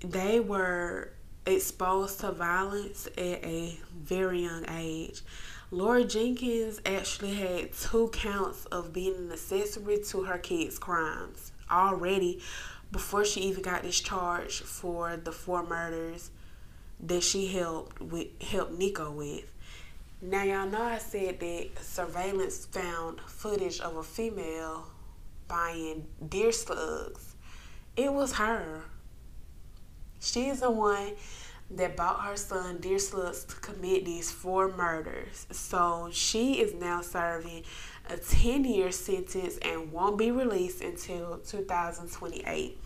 they 0.00 0.38
were 0.38 1.10
exposed 1.46 2.20
to 2.20 2.32
violence 2.32 3.06
at 3.18 3.44
a 3.44 3.76
very 3.96 4.42
young 4.42 4.64
age. 4.70 5.22
Lori 5.74 6.04
Jenkins 6.04 6.80
actually 6.86 7.34
had 7.34 7.72
two 7.72 8.08
counts 8.12 8.64
of 8.66 8.92
being 8.92 9.16
an 9.16 9.32
accessory 9.32 9.98
to 10.04 10.22
her 10.22 10.38
kids' 10.38 10.78
crimes 10.78 11.50
already 11.68 12.40
before 12.92 13.24
she 13.24 13.40
even 13.40 13.60
got 13.60 13.82
discharged 13.82 14.62
for 14.62 15.16
the 15.16 15.32
four 15.32 15.66
murders 15.66 16.30
that 17.00 17.24
she 17.24 17.48
helped 17.48 18.00
with 18.00 18.28
helped 18.40 18.78
Nikko 18.78 19.10
with. 19.10 19.52
Now 20.22 20.44
y'all 20.44 20.70
know 20.70 20.80
I 20.80 20.98
said 20.98 21.40
that 21.40 21.70
surveillance 21.80 22.66
found 22.66 23.20
footage 23.22 23.80
of 23.80 23.96
a 23.96 24.04
female 24.04 24.86
buying 25.48 26.06
deer 26.28 26.52
slugs. 26.52 27.34
It 27.96 28.12
was 28.12 28.34
her. 28.34 28.84
She's 30.20 30.60
the 30.60 30.70
one 30.70 31.14
that 31.70 31.96
bought 31.96 32.24
her 32.24 32.36
son 32.36 32.78
deer 32.78 32.98
slugs 32.98 33.44
to 33.44 33.56
commit 33.56 34.04
these 34.04 34.30
four 34.30 34.68
murders. 34.74 35.46
So 35.50 36.08
she 36.12 36.60
is 36.60 36.74
now 36.74 37.00
serving 37.00 37.64
a 38.08 38.16
10 38.16 38.64
year 38.64 38.92
sentence 38.92 39.58
and 39.62 39.90
won't 39.92 40.18
be 40.18 40.30
released 40.30 40.82
until 40.82 41.38
2028. 41.38 42.78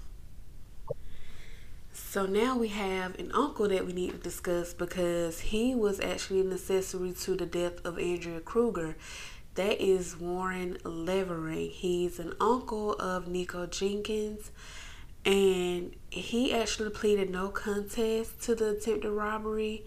So 1.92 2.24
now 2.24 2.56
we 2.56 2.68
have 2.68 3.18
an 3.18 3.32
uncle 3.32 3.68
that 3.68 3.84
we 3.84 3.92
need 3.92 4.12
to 4.12 4.16
discuss 4.18 4.72
because 4.72 5.40
he 5.40 5.74
was 5.74 6.00
actually 6.00 6.40
an 6.40 6.52
accessory 6.52 7.12
to 7.12 7.36
the 7.36 7.44
death 7.44 7.84
of 7.84 7.98
Andrea 7.98 8.40
Kruger. 8.40 8.96
That 9.56 9.82
is 9.82 10.16
Warren 10.16 10.78
Levering. 10.84 11.70
He's 11.70 12.18
an 12.18 12.32
uncle 12.40 12.94
of 12.94 13.26
Nikko 13.28 13.66
Jenkins 13.66 14.52
and 15.24 15.94
he 16.10 16.52
actually 16.54 16.90
pleaded 16.90 17.30
no 17.30 17.48
contest 17.48 18.40
to 18.42 18.54
the 18.54 18.70
attempted 18.70 19.10
robbery 19.10 19.84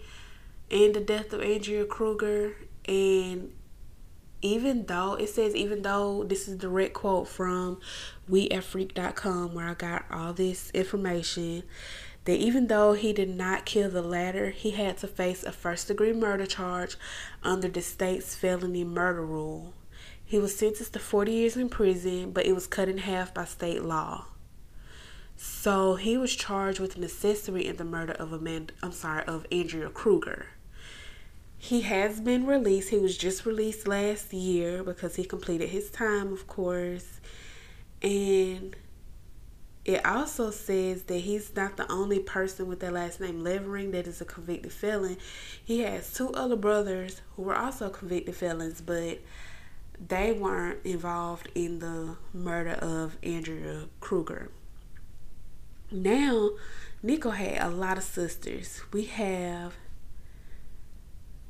and 0.70 0.94
the 0.94 1.00
death 1.00 1.32
of 1.32 1.42
Andrea 1.42 1.84
Kruger. 1.84 2.54
And 2.86 3.52
even 4.40 4.86
though 4.86 5.14
it 5.14 5.28
says, 5.28 5.54
even 5.54 5.82
though 5.82 6.24
this 6.24 6.48
is 6.48 6.56
direct 6.56 6.94
quote 6.94 7.28
from 7.28 7.80
weatfreak.com 8.30 9.54
where 9.54 9.68
I 9.68 9.74
got 9.74 10.04
all 10.10 10.32
this 10.32 10.70
information, 10.70 11.62
that 12.24 12.38
even 12.38 12.68
though 12.68 12.92
he 12.92 13.12
did 13.12 13.30
not 13.30 13.64
kill 13.64 13.90
the 13.90 14.02
latter, 14.02 14.50
he 14.50 14.72
had 14.72 14.98
to 14.98 15.08
face 15.08 15.42
a 15.42 15.52
first 15.52 15.88
degree 15.88 16.12
murder 16.12 16.46
charge 16.46 16.96
under 17.42 17.68
the 17.68 17.82
state's 17.82 18.34
felony 18.34 18.84
murder 18.84 19.24
rule. 19.24 19.74
He 20.24 20.38
was 20.38 20.56
sentenced 20.56 20.92
to 20.94 20.98
40 20.98 21.32
years 21.32 21.56
in 21.56 21.68
prison, 21.68 22.30
but 22.30 22.46
it 22.46 22.54
was 22.54 22.66
cut 22.66 22.88
in 22.88 22.98
half 22.98 23.34
by 23.34 23.44
state 23.44 23.82
law. 23.82 24.26
So 25.44 25.96
he 25.96 26.16
was 26.16 26.36
charged 26.36 26.78
with 26.78 26.94
an 26.94 27.02
accessory 27.02 27.66
in 27.66 27.74
the 27.74 27.84
murder 27.84 28.12
of 28.12 28.32
Amanda, 28.32 28.74
I'm 28.80 28.92
sorry, 28.92 29.24
of 29.24 29.44
Andrea 29.50 29.88
Kruger. 29.88 30.46
He 31.58 31.80
has 31.80 32.20
been 32.20 32.46
released. 32.46 32.90
He 32.90 32.98
was 32.98 33.18
just 33.18 33.44
released 33.44 33.88
last 33.88 34.32
year 34.32 34.84
because 34.84 35.16
he 35.16 35.24
completed 35.24 35.70
his 35.70 35.90
time, 35.90 36.32
of 36.32 36.46
course. 36.46 37.20
And 38.02 38.76
it 39.84 40.06
also 40.06 40.52
says 40.52 41.02
that 41.04 41.18
he's 41.18 41.56
not 41.56 41.76
the 41.76 41.90
only 41.90 42.20
person 42.20 42.68
with 42.68 42.78
that 42.78 42.92
last 42.92 43.20
name 43.20 43.42
Levering 43.42 43.90
that 43.90 44.06
is 44.06 44.20
a 44.20 44.24
convicted 44.24 44.72
felon. 44.72 45.16
He 45.64 45.80
has 45.80 46.12
two 46.12 46.32
other 46.34 46.56
brothers 46.56 47.20
who 47.34 47.42
were 47.42 47.56
also 47.56 47.90
convicted 47.90 48.36
felons, 48.36 48.80
but 48.80 49.18
they 50.06 50.30
weren't 50.30 50.86
involved 50.86 51.48
in 51.56 51.80
the 51.80 52.16
murder 52.32 52.74
of 52.74 53.18
Andrea 53.24 53.88
Kruger. 53.98 54.52
Now, 55.92 56.52
Nikko 57.02 57.30
had 57.30 57.60
a 57.60 57.68
lot 57.68 57.98
of 57.98 58.04
sisters. 58.04 58.80
We 58.92 59.04
have 59.04 59.74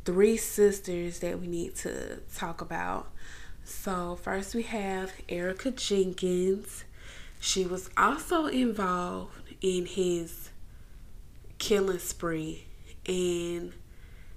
three 0.04 0.36
sisters 0.36 1.20
that 1.20 1.40
we 1.40 1.46
need 1.46 1.76
to 1.76 2.18
talk 2.34 2.60
about. 2.60 3.12
So, 3.62 4.16
first 4.16 4.56
we 4.56 4.62
have 4.64 5.12
Erica 5.28 5.70
Jenkins. 5.70 6.84
She 7.40 7.64
was 7.64 7.88
also 7.96 8.46
involved 8.46 9.54
in 9.60 9.86
his 9.86 10.50
killing 11.58 12.00
spree. 12.00 12.66
And 13.06 13.72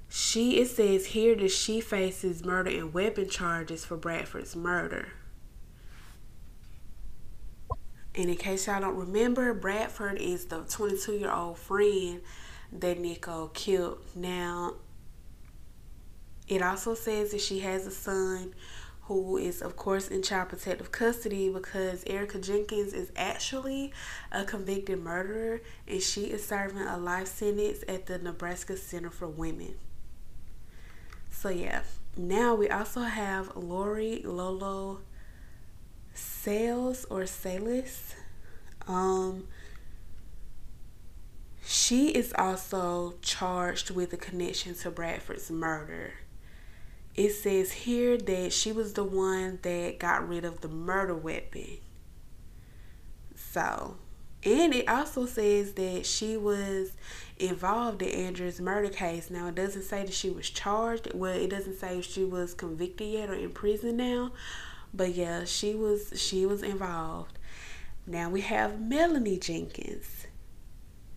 she, 0.07 0.59
it 0.59 0.67
says 0.67 1.07
here 1.07 1.35
that 1.35 1.49
she 1.49 1.81
faces 1.81 2.45
murder 2.45 2.69
and 2.69 2.93
weapon 2.93 3.27
charges 3.27 3.83
for 3.83 3.97
Bradford's 3.97 4.55
murder. 4.55 5.07
And 8.17 8.29
in 8.29 8.37
case 8.37 8.67
y'all 8.67 8.79
don't 8.79 8.95
remember, 8.95 9.53
Bradford 9.53 10.17
is 10.17 10.45
the 10.45 10.61
22 10.61 11.13
year 11.13 11.31
old 11.31 11.57
friend 11.57 12.21
that 12.71 12.99
Nikko 12.99 13.49
killed. 13.53 13.99
Now, 14.15 14.75
it 16.47 16.61
also 16.61 16.93
says 16.93 17.31
that 17.31 17.41
she 17.41 17.59
has 17.59 17.85
a 17.85 17.91
son 17.91 18.53
who 19.03 19.37
is, 19.37 19.61
of 19.61 19.75
course, 19.75 20.07
in 20.07 20.23
child 20.23 20.49
protective 20.49 20.91
custody 20.91 21.49
because 21.49 22.03
Erica 22.07 22.39
Jenkins 22.39 22.93
is 22.93 23.11
actually 23.15 23.93
a 24.31 24.43
convicted 24.45 24.99
murderer 24.99 25.61
and 25.87 26.01
she 26.01 26.25
is 26.25 26.45
serving 26.45 26.81
a 26.81 26.97
life 26.97 27.27
sentence 27.27 27.83
at 27.87 28.07
the 28.07 28.17
Nebraska 28.17 28.77
Center 28.77 29.11
for 29.11 29.27
Women. 29.27 29.75
So, 31.31 31.49
yeah. 31.49 31.81
Now 32.17 32.55
we 32.55 32.69
also 32.69 33.01
have 33.01 33.55
Lori 33.57 34.21
Lolo 34.23 35.01
Sales 36.45 37.07
or 37.09 37.25
Salis. 37.25 38.13
Um, 38.87 39.47
she 41.65 42.09
is 42.09 42.35
also 42.37 43.15
charged 43.23 43.89
with 43.89 44.13
a 44.13 44.17
connection 44.17 44.75
to 44.75 44.91
Bradford's 44.91 45.49
murder. 45.49 46.13
It 47.15 47.31
says 47.31 47.71
here 47.71 48.15
that 48.19 48.53
she 48.53 48.71
was 48.71 48.93
the 48.93 49.03
one 49.03 49.57
that 49.63 49.97
got 49.97 50.29
rid 50.29 50.45
of 50.45 50.61
the 50.61 50.67
murder 50.67 51.15
weapon. 51.15 51.79
So, 53.33 53.97
and 54.43 54.75
it 54.75 54.87
also 54.87 55.25
says 55.25 55.73
that 55.73 56.05
she 56.05 56.37
was 56.37 56.91
involved 57.39 58.03
in 58.03 58.09
Andrew's 58.09 58.61
murder 58.61 58.89
case. 58.89 59.31
Now, 59.31 59.47
it 59.47 59.55
doesn't 59.55 59.81
say 59.81 60.03
that 60.03 60.13
she 60.13 60.29
was 60.29 60.47
charged. 60.51 61.11
Well, 61.15 61.33
it 61.33 61.49
doesn't 61.49 61.79
say 61.79 61.97
if 61.97 62.05
she 62.05 62.23
was 62.23 62.53
convicted 62.53 63.07
yet 63.07 63.31
or 63.31 63.33
in 63.33 63.49
prison 63.49 63.97
now. 63.97 64.31
But 64.95 65.13
yeah, 65.13 65.43
she 65.43 65.75
was 65.75 66.13
she 66.15 66.45
was 66.45 66.63
involved. 66.63 67.37
Now 68.07 68.29
we 68.29 68.41
have 68.41 68.79
Melanie 68.79 69.37
Jenkins. 69.37 70.27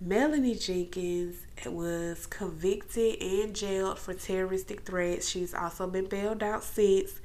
Melanie 0.01 0.55
Jenkins 0.55 1.37
was 1.67 2.27
convicted 2.27 3.21
and 3.23 3.55
jailed 3.55 3.99
for 3.99 4.15
terroristic 4.15 4.83
threats. 4.83 5.29
She's 5.29 5.55
also 5.55 5.87
been 5.87 6.07
bailed 6.07 6.43
out 6.43 6.65
since. 6.65 7.21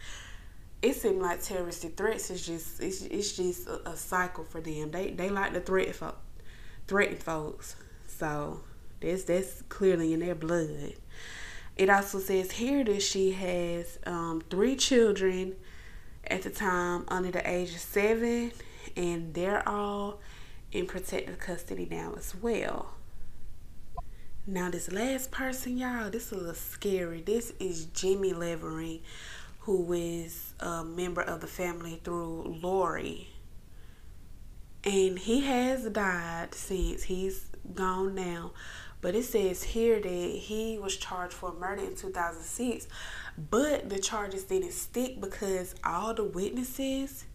It 0.81 0.95
seemed 0.95 1.21
like 1.21 1.41
terroristic 1.41 1.95
threats 1.95 2.29
is 2.29 2.45
just 2.45 2.81
it's, 2.81 3.01
it's 3.03 3.35
just 3.35 3.67
a, 3.67 3.89
a 3.89 3.95
cycle 3.95 4.43
for 4.43 4.61
them. 4.61 4.91
They 4.91 5.11
they 5.11 5.29
like 5.29 5.53
to 5.53 5.59
threaten 5.59 5.93
folk, 5.93 6.17
threaten 6.87 7.17
folks. 7.17 7.75
So 8.05 8.61
that's 8.99 9.23
that's 9.23 9.63
clearly 9.69 10.13
in 10.13 10.19
their 10.19 10.35
blood. 10.35 10.93
It 11.77 11.89
also 11.89 12.19
says 12.19 12.51
here 12.51 12.83
that 12.83 13.01
she 13.01 13.31
has 13.31 13.97
um, 14.05 14.43
three 14.49 14.75
children 14.75 15.55
at 16.27 16.43
the 16.43 16.49
time 16.49 17.05
under 17.07 17.31
the 17.31 17.49
age 17.49 17.71
of 17.71 17.79
seven, 17.79 18.51
and 18.95 19.33
they're 19.33 19.67
all 19.67 20.19
in 20.71 20.85
protective 20.85 21.37
custody 21.39 21.87
now 21.89 22.13
as 22.17 22.35
well. 22.35 22.93
Now, 24.45 24.69
this 24.69 24.91
last 24.91 25.31
person, 25.31 25.77
y'all, 25.77 26.09
this 26.09 26.33
is 26.33 26.43
a 26.43 26.53
scary. 26.53 27.21
This 27.21 27.53
is 27.59 27.85
Jimmy 27.85 28.33
Levering, 28.33 28.99
who 29.59 29.93
is 29.93 30.53
a 30.59 30.83
member 30.83 31.21
of 31.21 31.39
the 31.39 31.47
family 31.47 32.01
through 32.03 32.59
Lori. 32.61 33.29
And 34.83 35.17
he 35.17 35.41
has 35.41 35.85
died 35.85 36.53
since 36.53 37.03
he's 37.03 37.45
gone 37.73 38.15
now. 38.15 38.51
But 39.03 39.15
it 39.15 39.25
says 39.25 39.63
here 39.63 39.99
that 39.99 40.07
he 40.07 40.79
was 40.79 40.95
charged 40.95 41.33
for 41.33 41.51
murder 41.51 41.83
in 41.83 41.93
2006, 41.93 42.87
but 43.37 43.89
the 43.89 43.99
charges 43.99 44.45
didn't 44.45 44.71
stick 44.71 45.19
because 45.19 45.75
all 45.83 46.13
the 46.13 46.23
witnesses 46.23 47.25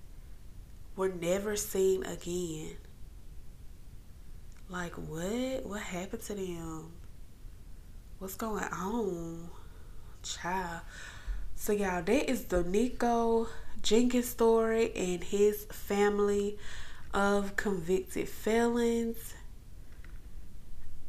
were 0.96 1.10
never 1.10 1.56
seen 1.56 2.06
again. 2.06 2.78
Like 4.70 4.94
what? 4.94 5.66
What 5.66 5.82
happened 5.82 6.22
to 6.22 6.34
them? 6.34 6.90
What's 8.18 8.36
going 8.36 8.64
on? 8.64 9.50
Child. 10.22 10.80
So 11.54 11.74
y'all, 11.74 12.02
that 12.02 12.30
is 12.30 12.44
the 12.44 12.64
Nikko 12.64 13.46
Jenkins 13.82 14.30
story 14.30 14.90
and 14.96 15.22
his 15.22 15.66
family 15.66 16.56
of 17.12 17.56
convicted 17.56 18.26
felons. 18.26 19.34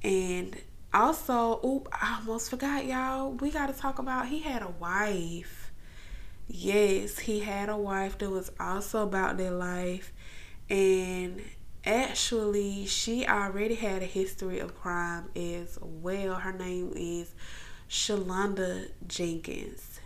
And 0.03 0.57
also, 0.93 1.59
oop, 1.65 1.89
I 1.91 2.17
almost 2.19 2.49
forgot, 2.49 2.85
y'all. 2.85 3.31
We 3.31 3.51
got 3.51 3.67
to 3.67 3.79
talk 3.79 3.99
about 3.99 4.27
he 4.27 4.39
had 4.39 4.61
a 4.61 4.69
wife. 4.79 5.71
Yes, 6.47 7.19
he 7.19 7.41
had 7.41 7.69
a 7.69 7.77
wife 7.77 8.17
that 8.19 8.29
was 8.29 8.51
also 8.59 9.03
about 9.03 9.37
their 9.37 9.51
life. 9.51 10.11
And 10.69 11.41
actually, 11.85 12.85
she 12.87 13.27
already 13.27 13.75
had 13.75 14.01
a 14.01 14.05
history 14.05 14.59
of 14.59 14.75
crime 14.75 15.29
as 15.35 15.77
well. 15.81 16.35
Her 16.35 16.53
name 16.53 16.93
is 16.95 17.33
Shalonda 17.89 18.89
Jenkins. 19.07 19.99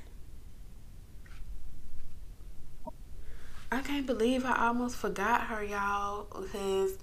I 3.71 3.81
can't 3.81 4.05
believe 4.05 4.45
I 4.45 4.67
almost 4.67 4.95
forgot 4.97 5.41
her, 5.47 5.63
y'all, 5.63 6.27
because 6.29 6.97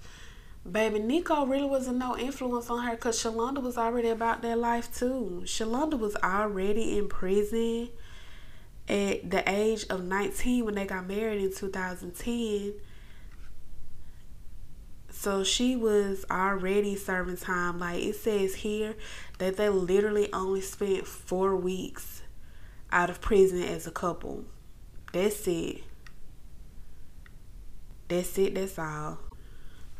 baby 0.69 0.99
Nikko 0.99 1.45
really 1.45 1.67
wasn't 1.67 1.97
no 1.97 2.17
influence 2.17 2.69
on 2.69 2.83
her 2.83 2.91
because 2.91 3.21
Shalonda 3.21 3.61
was 3.61 3.77
already 3.77 4.09
about 4.09 4.41
that 4.43 4.57
life 4.57 4.93
too. 4.95 5.41
Shalonda 5.45 5.97
was 5.97 6.15
already 6.17 6.97
in 6.97 7.07
prison 7.07 7.89
at 8.87 9.29
the 9.29 9.43
age 9.49 9.85
of 9.89 10.03
19 10.03 10.65
when 10.65 10.75
they 10.75 10.85
got 10.85 11.07
married 11.07 11.41
in 11.41 11.53
2010. 11.53 12.73
So 15.09 15.43
she 15.43 15.75
was 15.75 16.25
already 16.29 16.95
serving 16.95 17.37
time. 17.37 17.79
Like 17.79 18.01
it 18.03 18.15
says 18.15 18.55
here 18.55 18.95
that 19.39 19.57
they 19.57 19.69
literally 19.69 20.31
only 20.33 20.61
spent 20.61 21.07
four 21.07 21.55
weeks 21.55 22.21
out 22.91 23.09
of 23.09 23.21
prison 23.21 23.63
as 23.63 23.87
a 23.87 23.91
couple. 23.91 24.45
That's 25.13 25.47
it. 25.47 25.83
That's 28.07 28.37
it, 28.37 28.55
that's 28.55 28.77
all. 28.77 29.30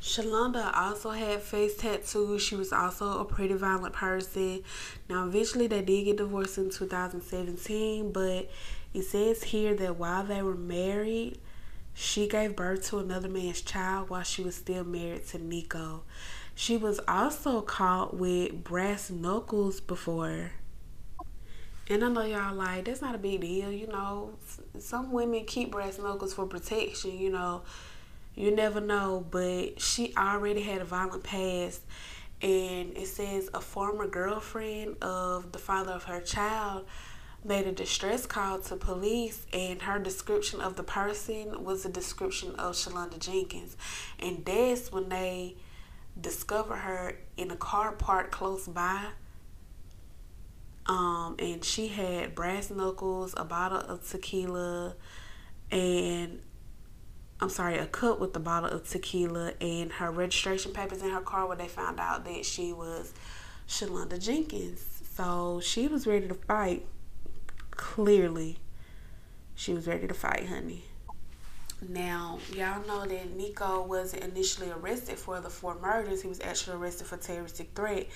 Shalonda 0.01 0.75
also 0.75 1.11
had 1.11 1.41
face 1.41 1.77
tattoos. 1.77 2.41
She 2.41 2.55
was 2.55 2.73
also 2.73 3.19
a 3.19 3.25
pretty 3.25 3.53
violent 3.53 3.93
person. 3.93 4.63
Now, 5.07 5.27
eventually, 5.27 5.67
they 5.67 5.83
did 5.83 6.05
get 6.05 6.17
divorced 6.17 6.57
in 6.57 6.71
2017, 6.71 8.11
but 8.11 8.49
it 8.95 9.03
says 9.03 9.43
here 9.43 9.75
that 9.75 9.97
while 9.97 10.23
they 10.23 10.41
were 10.41 10.55
married, 10.55 11.37
she 11.93 12.27
gave 12.27 12.55
birth 12.55 12.87
to 12.87 12.97
another 12.97 13.29
man's 13.29 13.61
child 13.61 14.09
while 14.09 14.23
she 14.23 14.41
was 14.41 14.55
still 14.55 14.83
married 14.83 15.27
to 15.27 15.37
Nikko. 15.37 16.03
She 16.55 16.77
was 16.77 16.99
also 17.07 17.61
caught 17.61 18.15
with 18.15 18.63
brass 18.63 19.11
knuckles 19.11 19.79
before. 19.79 20.51
And 21.89 22.03
I 22.03 22.09
know 22.09 22.23
y'all 22.23 22.55
like, 22.55 22.85
that's 22.85 23.01
not 23.01 23.15
a 23.15 23.17
big 23.17 23.41
deal, 23.41 23.71
you 23.71 23.87
know. 23.87 24.33
Some 24.79 25.11
women 25.11 25.45
keep 25.45 25.71
brass 25.71 25.99
knuckles 25.99 26.33
for 26.33 26.45
protection, 26.47 27.17
you 27.19 27.29
know. 27.29 27.61
You 28.35 28.51
never 28.55 28.79
know, 28.79 29.25
but 29.29 29.81
she 29.81 30.13
already 30.15 30.61
had 30.61 30.81
a 30.81 30.85
violent 30.85 31.23
past. 31.23 31.81
And 32.41 32.97
it 32.97 33.07
says 33.07 33.49
a 33.53 33.61
former 33.61 34.07
girlfriend 34.07 34.97
of 35.03 35.51
the 35.51 35.59
father 35.59 35.91
of 35.91 36.05
her 36.05 36.21
child 36.21 36.85
made 37.43 37.67
a 37.67 37.71
distress 37.71 38.25
call 38.25 38.59
to 38.59 38.75
police 38.75 39.45
and 39.51 39.81
her 39.81 39.99
description 39.99 40.61
of 40.61 40.75
the 40.75 40.83
person 40.83 41.63
was 41.63 41.85
a 41.85 41.89
description 41.89 42.55
of 42.55 42.75
Shalonda 42.75 43.19
Jenkins. 43.19 43.75
And 44.19 44.45
that's 44.45 44.91
when 44.91 45.09
they 45.09 45.55
discover 46.19 46.75
her 46.75 47.17
in 47.37 47.51
a 47.51 47.55
car 47.55 47.91
parked 47.93 48.31
close 48.31 48.67
by. 48.67 49.07
Um, 50.87 51.35
and 51.39 51.63
she 51.63 51.87
had 51.89 52.35
brass 52.35 52.69
knuckles, 52.69 53.33
a 53.37 53.45
bottle 53.45 53.79
of 53.79 54.07
tequila, 54.07 54.95
and 55.71 56.41
I'm 57.41 57.49
sorry, 57.49 57.77
a 57.77 57.87
cup 57.87 58.19
with 58.19 58.35
a 58.35 58.39
bottle 58.39 58.69
of 58.69 58.87
tequila, 58.87 59.53
and 59.59 59.91
her 59.93 60.11
registration 60.11 60.73
papers 60.73 61.01
in 61.01 61.09
her 61.09 61.21
car 61.21 61.47
where 61.47 61.57
they 61.57 61.67
found 61.67 61.99
out 61.99 62.23
that 62.25 62.45
she 62.45 62.71
was 62.71 63.13
Shalonda 63.67 64.23
Jenkins. 64.23 64.85
So 65.15 65.59
she 65.63 65.87
was 65.87 66.05
ready 66.05 66.27
to 66.27 66.35
fight 66.35 66.85
clearly 67.71 68.57
she 69.61 69.73
was 69.73 69.85
ready 69.85 70.07
to 70.07 70.13
fight, 70.15 70.47
honey. 70.47 70.83
Now, 71.87 72.39
y'all 72.51 72.83
know 72.87 73.05
that 73.05 73.35
Nikko 73.35 73.83
wasn't 73.83 74.23
initially 74.23 74.71
arrested 74.71 75.19
for 75.19 75.39
the 75.39 75.51
four 75.51 75.79
murders. 75.79 76.23
He 76.23 76.27
was 76.27 76.41
actually 76.41 76.77
arrested 76.77 77.05
for 77.05 77.17
terroristic 77.17 77.69
threat. 77.75 78.07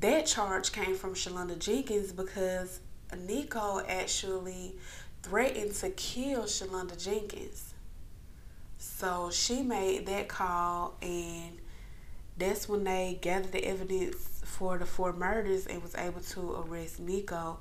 That 0.00 0.26
charge 0.26 0.72
came 0.72 0.94
from 0.94 1.14
Shalonda 1.14 1.58
Jenkins 1.58 2.12
because 2.12 2.80
Nikko 3.16 3.80
actually 3.88 4.74
threatened 5.22 5.74
to 5.76 5.88
kill 5.90 6.42
Shalonda 6.42 7.02
Jenkins. 7.02 7.71
So 8.82 9.30
she 9.30 9.62
made 9.62 10.06
that 10.06 10.26
call, 10.26 10.96
and 11.00 11.58
that's 12.36 12.68
when 12.68 12.82
they 12.82 13.16
gathered 13.20 13.52
the 13.52 13.64
evidence 13.64 14.16
for 14.44 14.76
the 14.76 14.86
four 14.86 15.12
murders 15.12 15.66
and 15.66 15.80
was 15.80 15.94
able 15.94 16.20
to 16.20 16.64
arrest 16.66 16.98
Nikko. 16.98 17.60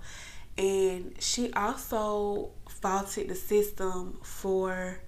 And 0.58 1.14
she 1.20 1.54
also 1.54 2.50
faulted 2.68 3.30
the 3.30 3.36
system 3.36 4.18
for 4.24 5.00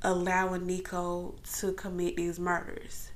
allowing 0.00 0.64
Nikko 0.64 1.34
to 1.58 1.72
commit 1.72 2.16
these 2.16 2.38
murders. 2.38 3.10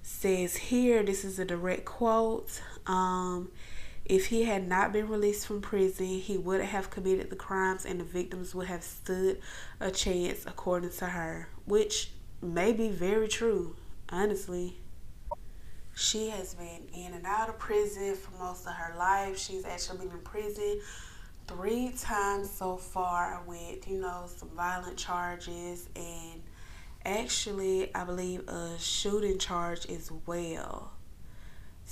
Says 0.00 0.56
here, 0.56 1.02
this 1.02 1.22
is 1.22 1.38
a 1.38 1.44
direct 1.44 1.84
quote. 1.84 2.62
Um, 2.86 3.50
if 4.04 4.26
he 4.26 4.44
had 4.44 4.66
not 4.66 4.92
been 4.92 5.08
released 5.08 5.46
from 5.46 5.60
prison, 5.60 6.06
he 6.06 6.36
would 6.36 6.60
have 6.60 6.90
committed 6.90 7.30
the 7.30 7.36
crimes 7.36 7.84
and 7.84 8.00
the 8.00 8.04
victims 8.04 8.54
would 8.54 8.66
have 8.66 8.82
stood 8.82 9.40
a 9.78 9.90
chance, 9.90 10.44
according 10.46 10.90
to 10.90 11.06
her, 11.06 11.48
which 11.64 12.10
may 12.42 12.72
be 12.72 12.88
very 12.88 13.28
true, 13.28 13.76
honestly. 14.08 14.78
She 15.94 16.30
has 16.30 16.54
been 16.54 16.88
in 16.94 17.12
and 17.14 17.26
out 17.26 17.48
of 17.48 17.58
prison 17.58 18.16
for 18.16 18.36
most 18.38 18.66
of 18.66 18.72
her 18.72 18.96
life. 18.96 19.38
She's 19.38 19.64
actually 19.64 19.98
been 19.98 20.10
in 20.10 20.22
prison 20.22 20.80
three 21.46 21.92
times 21.98 22.50
so 22.50 22.76
far 22.76 23.42
with, 23.46 23.86
you 23.88 24.00
know, 24.00 24.24
some 24.26 24.50
violent 24.56 24.96
charges 24.96 25.88
and 25.94 26.42
actually, 27.04 27.94
I 27.94 28.04
believe, 28.04 28.48
a 28.48 28.78
shooting 28.78 29.38
charge 29.38 29.86
as 29.90 30.10
well. 30.26 30.92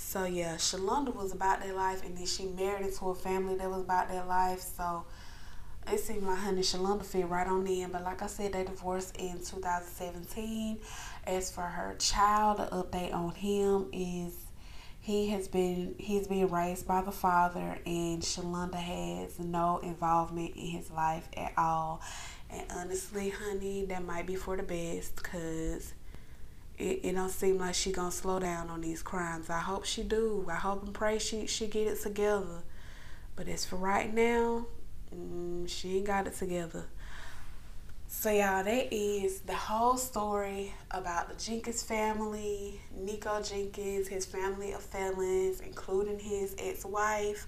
So, 0.01 0.23
yeah, 0.23 0.55
Shalonda 0.55 1.13
was 1.13 1.33
about 1.33 1.61
their 1.61 1.73
life 1.73 2.03
and 2.03 2.17
then 2.17 2.25
she 2.25 2.45
married 2.45 2.85
into 2.85 3.09
a 3.09 3.15
family 3.15 3.55
that 3.55 3.69
was 3.69 3.81
about 3.81 4.09
their 4.09 4.23
life. 4.23 4.61
So, 4.61 5.05
it 5.91 5.99
seemed 5.99 6.23
like 6.23 6.39
honey 6.39 6.61
Shalonda 6.61 7.03
fit 7.03 7.27
right 7.27 7.45
on 7.45 7.67
in. 7.67 7.91
But 7.91 8.03
like 8.03 8.21
I 8.23 8.27
said, 8.27 8.53
they 8.53 8.63
divorced 8.63 9.17
in 9.17 9.33
2017. 9.39 10.79
As 11.27 11.51
for 11.51 11.61
her 11.61 11.95
child, 11.99 12.57
the 12.57 12.65
update 12.67 13.13
on 13.13 13.35
him 13.35 13.87
is 13.91 14.33
he 15.01 15.27
has 15.27 15.47
been 15.47 15.95
he's 15.99 16.27
being 16.27 16.47
raised 16.47 16.87
by 16.87 17.01
the 17.01 17.11
father 17.11 17.77
and 17.85 18.21
Shalonda 18.21 18.75
has 18.75 19.37
no 19.37 19.79
involvement 19.79 20.55
in 20.55 20.67
his 20.67 20.89
life 20.89 21.27
at 21.35 21.53
all. 21.57 22.01
And 22.49 22.65
honestly, 22.71 23.29
honey, 23.29 23.85
that 23.85 24.03
might 24.03 24.25
be 24.25 24.35
for 24.35 24.57
the 24.57 24.63
best 24.63 25.17
because 25.17 25.93
it, 26.79 27.01
it 27.03 27.15
don't 27.15 27.29
seem 27.29 27.59
like 27.59 27.75
she 27.75 27.91
gonna 27.91 28.11
slow 28.11 28.39
down 28.39 28.69
on 28.69 28.81
these 28.81 29.03
crimes. 29.03 29.49
I 29.49 29.59
hope 29.59 29.85
she 29.85 30.03
do. 30.03 30.47
I 30.49 30.55
hope 30.55 30.83
and 30.83 30.93
pray 30.93 31.19
she 31.19 31.45
she 31.45 31.67
get 31.67 31.87
it 31.87 32.01
together. 32.01 32.63
But 33.35 33.47
as 33.47 33.65
for 33.65 33.75
right 33.77 34.13
now, 34.13 34.65
Mm, 35.15 35.67
she 35.67 35.97
ain't 35.97 36.05
got 36.05 36.27
it 36.27 36.35
together. 36.35 36.85
So, 38.07 38.31
y'all, 38.31 38.63
that 38.63 38.93
is 38.93 39.41
the 39.41 39.55
whole 39.55 39.97
story 39.97 40.73
about 40.89 41.29
the 41.29 41.43
Jenkins 41.43 41.83
family, 41.83 42.81
Nikko 42.95 43.41
Jenkins, 43.43 44.07
his 44.07 44.25
family 44.25 44.71
of 44.71 44.81
felons, 44.81 45.61
including 45.61 46.19
his 46.19 46.55
ex 46.57 46.85
wife. 46.85 47.47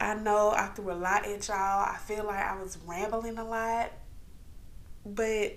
I 0.00 0.14
know 0.14 0.50
I 0.50 0.66
threw 0.68 0.92
a 0.92 0.94
lot 0.94 1.26
at 1.26 1.46
y'all. 1.48 1.56
I 1.56 1.96
feel 2.04 2.24
like 2.24 2.44
I 2.44 2.60
was 2.60 2.78
rambling 2.84 3.38
a 3.38 3.44
lot, 3.44 3.92
but 5.04 5.56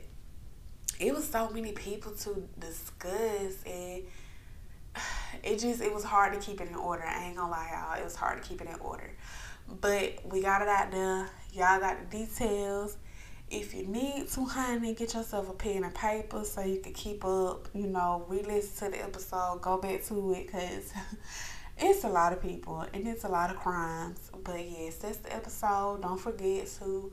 it 1.02 1.14
was 1.16 1.28
so 1.28 1.50
many 1.50 1.72
people 1.72 2.12
to 2.12 2.48
discuss, 2.60 3.64
and 3.66 4.04
it 5.44 5.60
just 5.60 5.82
it 5.82 5.94
was 5.94 6.04
hard 6.04 6.34
to 6.34 6.40
keep 6.40 6.62
it 6.62 6.70
in 6.70 6.76
order. 6.76 7.04
I 7.04 7.26
ain't 7.26 7.36
gonna 7.36 7.52
lie, 7.52 7.70
y'all. 7.74 8.00
It 8.00 8.04
was 8.04 8.16
hard 8.16 8.42
to 8.42 8.48
keep 8.48 8.62
it 8.62 8.68
in 8.68 8.80
order. 8.80 9.10
But 9.68 10.20
we 10.26 10.42
got 10.42 10.62
it 10.62 10.68
out 10.68 10.92
there. 10.92 11.30
Y'all 11.54 11.80
got 11.80 11.98
the 12.00 12.18
details. 12.18 12.98
If 13.50 13.74
you 13.74 13.86
need 13.88 14.30
to, 14.30 14.46
honey, 14.46 14.94
get 14.94 15.14
yourself 15.14 15.50
a 15.50 15.54
pen 15.54 15.84
and 15.84 15.94
paper 15.94 16.44
so 16.46 16.62
you 16.62 16.80
can 16.80 16.94
keep 16.94 17.26
up, 17.26 17.68
you 17.74 17.88
know, 17.88 18.24
re-listen 18.30 18.92
to 18.92 18.98
the 18.98 19.04
episode, 19.04 19.60
go 19.62 19.78
back 19.78 20.06
to 20.06 20.34
it, 20.34 20.46
because 20.46 20.94
it's 21.78 22.06
a 22.06 22.10
lot 22.10 22.32
of 22.32 22.42
people 22.42 22.86
and 22.94 23.06
it's 23.08 23.26
a 23.26 23.28
lot 23.28 23.50
of 23.50 23.58
crimes. 23.58 24.32
But 24.44 24.70
yes, 24.70 24.96
that's 24.98 25.18
the 25.18 25.36
episode. 25.36 26.02
Don't 26.02 26.18
forget 26.18 26.68
to 26.80 27.12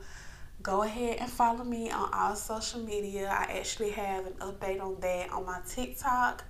go 0.61 0.83
ahead 0.83 1.17
and 1.19 1.29
follow 1.29 1.63
me 1.63 1.89
on 1.89 2.09
all 2.13 2.35
social 2.35 2.81
media. 2.81 3.27
I 3.27 3.57
actually 3.57 3.91
have 3.91 4.25
an 4.25 4.33
update 4.33 4.81
on 4.81 4.99
that 4.99 5.31
on 5.31 5.45
my 5.45 5.59
TikTok 5.67 6.43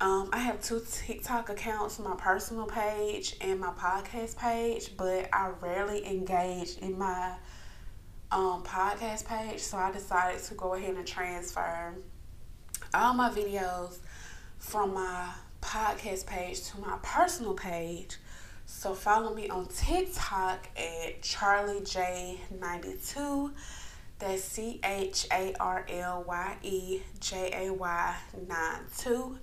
um, 0.00 0.30
I 0.32 0.38
have 0.38 0.62
two 0.62 0.80
TikTok 0.88 1.48
accounts, 1.48 1.98
my 1.98 2.14
personal 2.14 2.66
page 2.66 3.34
and 3.40 3.58
my 3.58 3.70
podcast 3.70 4.36
page, 4.36 4.96
but 4.96 5.28
I 5.32 5.50
rarely 5.60 6.06
engage 6.06 6.78
in 6.78 6.96
my 6.96 7.34
um, 8.30 8.62
podcast 8.62 9.26
page, 9.26 9.58
so 9.58 9.76
I 9.76 9.90
decided 9.90 10.40
to 10.44 10.54
go 10.54 10.74
ahead 10.74 10.94
and 10.94 11.06
transfer 11.06 11.96
all 12.94 13.14
my 13.14 13.28
videos 13.28 13.98
from 14.58 14.94
my 14.94 15.32
podcast 15.60 16.26
page 16.26 16.62
to 16.70 16.80
my 16.80 16.96
personal 17.02 17.54
page. 17.54 18.18
So 18.70 18.94
follow 18.94 19.34
me 19.34 19.48
on 19.48 19.66
TikTok 19.66 20.68
at 20.76 21.22
Charlie 21.22 21.80
J92. 21.80 23.50
That's 24.18 24.44
C 24.44 24.78
H 24.84 25.26
A 25.32 25.54
R 25.58 25.86
L 25.88 26.22
Y 26.28 26.56
E 26.62 27.02
J 27.18 27.66
A 27.66 27.72
Y 27.72 28.16
92. 28.46 29.38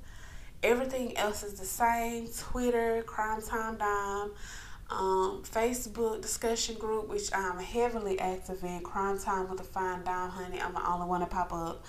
Everything 0.64 1.18
else 1.18 1.44
is 1.44 1.56
the 1.56 1.66
same. 1.66 2.28
Twitter, 2.28 3.04
Crime 3.04 3.42
Time 3.42 3.78
Dime. 3.78 4.32
um, 4.92 5.42
Facebook 5.44 6.22
discussion 6.22 6.76
group, 6.76 7.08
which 7.10 7.34
I'm 7.34 7.60
heavily 7.60 8.20
active 8.20 8.64
in, 8.64 8.82
Crime 8.82 9.18
Time 9.20 9.50
with 9.50 9.60
a 9.60 9.64
Fine 9.64 10.04
Dime, 10.04 10.30
honey. 10.30 10.62
I'm 10.62 10.74
the 10.74 10.88
only 10.88 11.08
one 11.08 11.22
to 11.22 11.26
pop 11.26 11.52
up. 11.52 11.84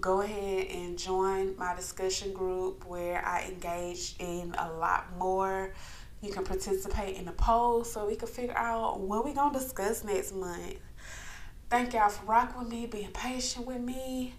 Go 0.00 0.22
ahead 0.22 0.68
and 0.68 0.98
join 0.98 1.54
my 1.58 1.74
discussion 1.74 2.32
group 2.32 2.86
where 2.86 3.22
I 3.24 3.42
engage 3.44 4.14
in 4.18 4.54
a 4.58 4.72
lot 4.72 5.06
more. 5.18 5.74
You 6.22 6.30
can 6.30 6.44
participate 6.44 7.16
in 7.16 7.24
the 7.24 7.32
poll 7.32 7.82
so 7.82 8.06
we 8.06 8.14
can 8.14 8.28
figure 8.28 8.56
out 8.56 9.00
what 9.00 9.24
we're 9.24 9.34
going 9.34 9.52
to 9.52 9.58
discuss 9.58 10.04
next 10.04 10.32
month. 10.32 10.76
Thank 11.68 11.94
y'all 11.94 12.10
for 12.10 12.24
rocking 12.26 12.60
with 12.60 12.68
me, 12.68 12.86
being 12.86 13.10
patient 13.10 13.66
with 13.66 13.80
me. 13.80 14.34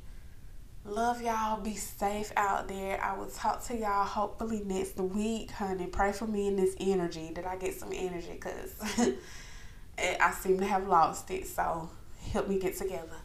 Love 0.86 1.22
y'all. 1.22 1.60
Be 1.60 1.76
safe 1.76 2.32
out 2.38 2.70
there. 2.70 3.04
I 3.04 3.18
will 3.18 3.28
talk 3.28 3.64
to 3.66 3.76
y'all 3.76 4.06
hopefully 4.06 4.62
next 4.66 4.98
week, 4.98 5.52
honey. 5.52 5.88
Pray 5.88 6.14
for 6.14 6.26
me 6.26 6.48
in 6.48 6.56
this 6.56 6.76
energy 6.80 7.32
that 7.36 7.46
I 7.46 7.58
get 7.58 7.74
some 7.74 7.92
energy 7.94 8.32
because 8.32 8.74
I 9.98 10.32
seem 10.32 10.60
to 10.60 10.66
have 10.66 10.88
lost 10.88 11.32
it. 11.32 11.48
So 11.48 11.90
help 12.32 12.48
me 12.48 12.60
get 12.60 12.78
together. 12.78 13.18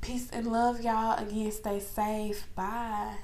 Peace 0.00 0.30
and 0.32 0.46
love, 0.46 0.80
y'all. 0.80 1.18
Again, 1.18 1.50
stay 1.50 1.80
safe. 1.80 2.46
Bye. 2.54 3.16